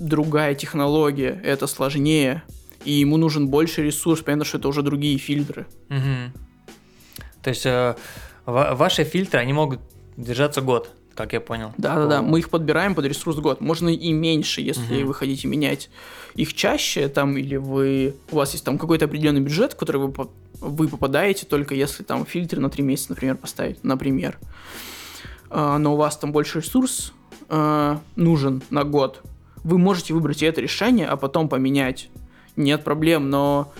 [0.00, 2.42] другая технология, это сложнее,
[2.84, 5.66] и ему нужен больше ресурс, понятно, что это уже другие фильтры.
[5.88, 6.32] Мгм.
[7.42, 7.94] То есть э,
[8.46, 9.80] ва- ваши фильтры, они могут
[10.16, 11.72] держаться год, как я понял.
[11.76, 13.60] Да-да-да, мы их подбираем под ресурс год.
[13.60, 15.06] Можно и меньше, если Мгм.
[15.08, 15.90] вы хотите менять
[16.34, 20.10] их чаще, там, или вы, у вас есть там какой-то определенный бюджет, в который вы,
[20.12, 20.30] по-
[20.60, 24.38] вы попадаете только если там фильтр на 3 месяца, например, поставить, например.
[25.50, 27.12] А, но у вас там больше ресурс
[27.48, 29.22] а, нужен на год.
[29.62, 32.08] Вы можете выбрать это решение, а потом поменять.
[32.56, 33.72] Нет проблем, но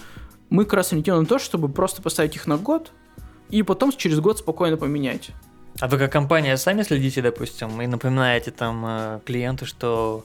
[0.51, 2.93] мы как раз ориентированы на то, чтобы просто поставить их на год
[3.51, 5.31] и потом через год спокойно поменять.
[5.81, 10.25] А вы как компания сами следите, допустим, и напоминаете там э, клиенту, что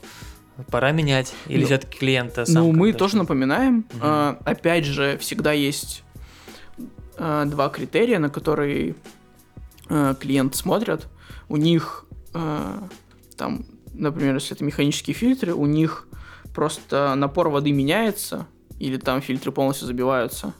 [0.70, 1.32] пора менять?
[1.46, 2.64] Или Ну, все-таки клиента сам?
[2.64, 3.86] Ну, мы тоже напоминаем.
[3.92, 4.00] Мгм.
[4.00, 6.04] А, опять же, всегда есть
[7.16, 8.94] а, два критерия, на которые
[9.88, 11.08] а, клиент смотрит.
[11.48, 12.88] У них а,
[13.36, 16.06] там, например, если это механические фильтры, у них
[16.60, 18.46] просто напор воды меняется,
[18.78, 20.52] или там фильтры полностью забиваются.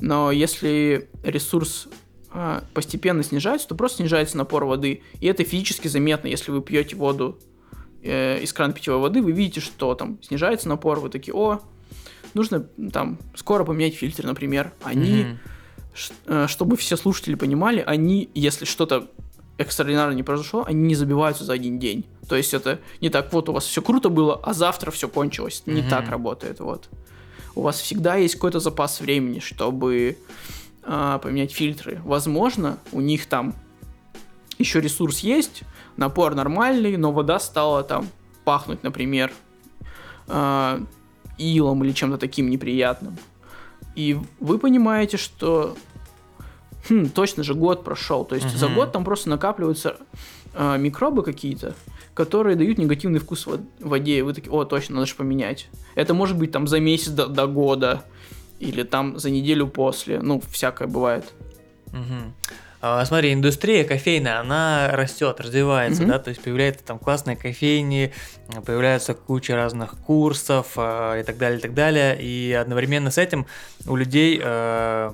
[0.00, 1.86] Но если ресурс
[2.32, 5.04] а, постепенно снижается, то просто снижается напор воды.
[5.20, 7.38] И это физически заметно, если вы пьете воду
[8.02, 11.60] э, из крана питьевой воды, вы видите, что там снижается напор, вы такие, о,
[12.34, 14.72] нужно там скоро поменять фильтр, например.
[14.82, 15.38] Они,
[16.26, 19.08] э, чтобы все слушатели понимали, они, если что-то
[19.60, 22.04] экстраординарно не произошло, они не забиваются за один день.
[22.28, 25.62] То есть это не так, вот у вас все круто было, а завтра все кончилось.
[25.66, 25.90] Не Мгм.
[25.90, 26.88] так работает, вот.
[27.54, 30.16] У вас всегда есть какой-то запас времени, чтобы
[30.82, 32.00] а, поменять фильтры.
[32.04, 33.54] Возможно, у них там
[34.58, 35.62] еще ресурс есть,
[35.98, 38.08] напор нормальный, но вода стала там
[38.44, 39.30] пахнуть, например,
[40.26, 40.80] а,
[41.36, 43.18] илом или чем-то таким неприятным.
[43.94, 45.76] И вы понимаете, что
[46.88, 48.24] хм, точно же год прошел.
[48.24, 48.74] То есть за Мгм.
[48.76, 49.96] год там просто накапливаются
[50.54, 51.74] а, микробы какие-то,
[52.14, 54.18] которые дают негативный вкус в воде.
[54.18, 55.68] И вы такие, о, точно, надо же поменять.
[55.94, 58.02] Это может быть там за месяц до, до года
[58.58, 60.20] или там за неделю после.
[60.20, 61.32] Ну, всякое бывает.
[61.92, 62.34] Мгм.
[62.82, 66.10] А, Смотри, индустрия кофейная, она растет, развивается, Мгм.
[66.12, 68.12] да, то есть появляются там классные кофейни,
[68.64, 73.46] появляются куча разных курсов а, и так далее, и так далее, и одновременно с этим
[73.86, 75.12] у людей э,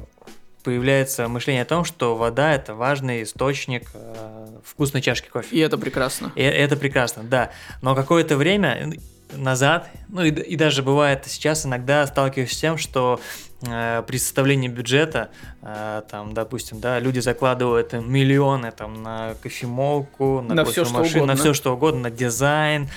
[0.67, 5.55] появляется мышление о том, что вода это важный источник э, вкусной чашки кофе.
[5.55, 6.33] И это прекрасно.
[6.35, 7.53] И это прекрасно, да.
[7.83, 8.93] Но какое-то время
[9.33, 13.21] назад, ну и, и даже бывает сейчас иногда сталкиваюсь с тем, что
[13.63, 15.31] э, при составлении бюджета,
[15.63, 21.55] э, там, допустим, да, люди закладывают миллионы там на кофемолку, на, На кофемашину, на все
[21.55, 22.89] что угодно, на дизайн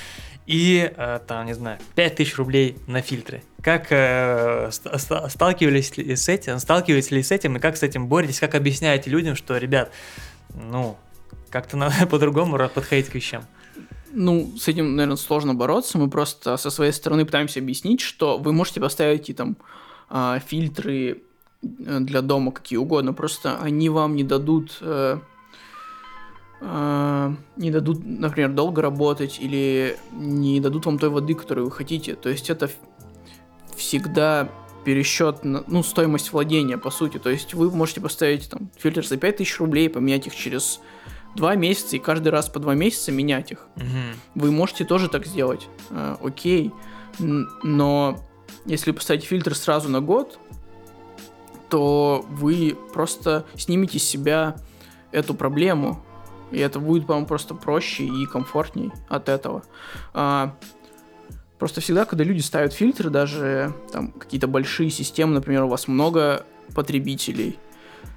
[0.50, 3.44] и э, там, не знаю, 5000 рублей на фильтры.
[3.62, 7.84] Как э, ст- ст- сталкивались ли с этим, сталкиваетесь ли с этим и как с
[7.84, 9.92] этим боретесь, как объясняете людям, что, ребят,
[10.56, 10.98] ну,
[11.52, 13.44] как-то надо по-другому подходить к вещам.
[14.12, 16.00] Ну, с этим, наверное, сложно бороться.
[16.00, 19.56] Мы просто со своей стороны пытаемся объяснить, что вы можете поставить и там
[20.10, 21.22] а, фильтры
[21.62, 24.80] э, для дома какие угодно, просто они вам не дадут
[26.62, 31.72] э, а, не дадут, например, долго работать или не дадут вам той воды, которую вы
[31.72, 32.16] хотите.
[32.16, 32.70] То есть это
[33.76, 34.50] всегда
[34.84, 37.18] пересчет, на, ну, стоимость владения, по сути.
[37.18, 40.80] То есть вы можете поставить там фильтр за 5000 рублей, поменять их через
[41.36, 43.68] два месяца и каждый раз по два месяца менять их.
[43.76, 44.16] Мгм.
[44.36, 46.72] Вы можете тоже так сделать, э, окей,
[47.20, 48.20] но
[48.66, 50.40] если поставить фильтр сразу на год,
[51.70, 54.56] то вы просто снимете с себя
[55.12, 56.04] эту проблему,
[56.52, 59.64] и это будет вам просто проще и комфортней от этого.
[60.14, 60.56] А,
[61.58, 66.46] просто всегда, когда люди ставят фильтры, даже там какие-то большие системы, например, у вас много
[66.74, 67.60] потребителей,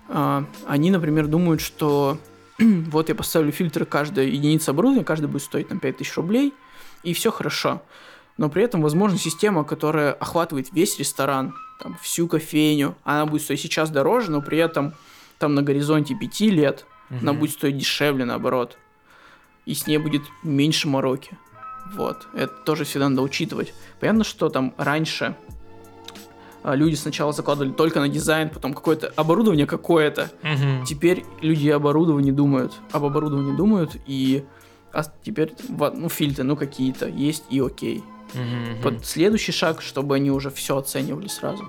[0.08, 2.18] а, они, например, думают, что
[2.58, 6.54] вот я поставлю фильтры каждая единица оборудования, каждый будет стоить там 5000 рублей,
[7.02, 7.82] и все хорошо.
[8.38, 13.60] Но при этом, возможно, система, которая охватывает весь ресторан, там, всю кофейню, она будет стоить
[13.60, 14.94] сейчас дороже, но при этом
[15.38, 16.86] там на горизонте 5 лет
[17.20, 17.40] она Мгм.
[17.40, 18.78] будет стоить дешевле, наоборот.
[19.66, 21.36] И с ней будет меньше мороки.
[21.94, 22.26] Вот.
[22.34, 23.74] Это тоже всегда надо учитывать.
[24.00, 25.36] Понятно, что там раньше
[26.64, 30.84] а, люди сначала закладывали только на дизайн, потом какое-то оборудование какое-то, Мгм.
[30.84, 34.44] Теперь люди об оборудовании думают, об оборудовании думают, и
[34.92, 38.04] а теперь ну, фильтры, ну какие-то есть и окей.
[38.34, 38.80] Мгм.
[38.82, 41.64] Под следующий шаг, чтобы они уже все оценивали сразу.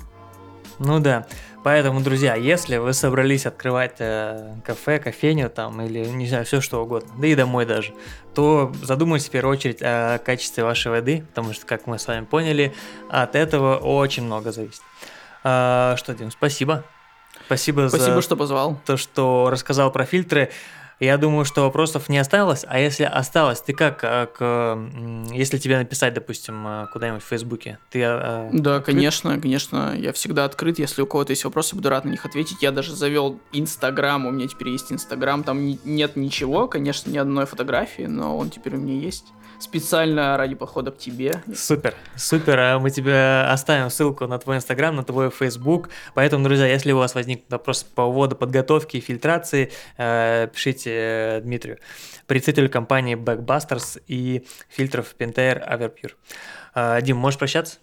[0.84, 1.26] Ну да.
[1.64, 6.84] Поэтому, друзья, если вы собрались открывать э, кафе, кофейню там или не знаю, все что
[6.84, 7.94] угодно, да и домой даже,
[8.36, 12.26] то задумайтесь в первую очередь о качестве вашей воды, потому что, как мы с вами
[12.26, 12.74] поняли,
[13.10, 14.82] от этого очень много зависит.
[15.46, 16.84] А, что, Дим, спасибо.
[17.46, 18.80] Спасибо, Спасибо, за что позвал.
[18.86, 20.52] то, что рассказал про фильтры.
[21.00, 25.78] Я думаю, что вопросов не осталось, а если осталось, ты как, а, к, если тебе
[25.78, 28.96] написать, допустим, а, куда-нибудь в Фейсбуке, ты а, Да, открыт?
[28.96, 30.80] конечно, конечно, я всегда открыт.
[30.80, 32.62] Если у кого-то есть вопросы, буду рад на них ответить.
[32.62, 37.46] Я даже завел Инстаграм, у меня теперь есть Инстаграм, там нет ничего, конечно, ни одной
[37.46, 39.26] фотографии, но он теперь у меня есть.
[39.64, 41.42] Специально ради похода к тебе.
[41.56, 42.60] Супер, супер.
[42.60, 45.88] А Мы тебе оставим ссылку на твой инстаграм, на твой фейсбук.
[46.16, 51.78] Поэтому, друзья, если у вас возникнут вопросы по водоподготовке и фильтрации, э, пишите э, Дмитрию.
[52.28, 56.12] Представителю компании Backbusters и фильтров Pentair Averpure.
[56.76, 57.78] Э, Дим, можешь прощаться?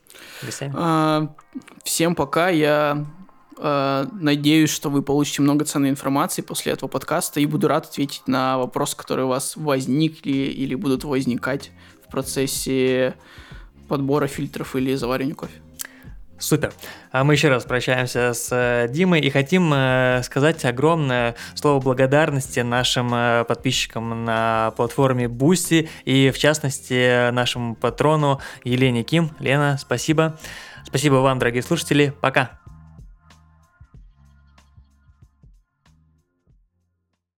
[0.74, 1.35] А,
[1.83, 3.07] Всем пока, я
[3.62, 8.58] надеюсь, что вы получите много ценной информации после этого подкаста и буду рад ответить на
[8.58, 11.70] вопросы, которые у вас возникли или будут возникать
[12.06, 13.14] в процессе
[13.88, 15.61] подбора фильтров или заваривания кофе.
[16.40, 16.72] Супер.
[17.12, 22.61] А мы еще раз прощаемся с э, Димой и хотим э, сказать огромное слово благодарности
[22.61, 29.32] нашим э, подписчикам на платформе Boosty и в частности нашему патрону Елене Ким.
[29.38, 30.38] Лена, спасибо.
[30.86, 32.14] Спасибо вам, дорогие слушатели.
[32.22, 32.59] Пока.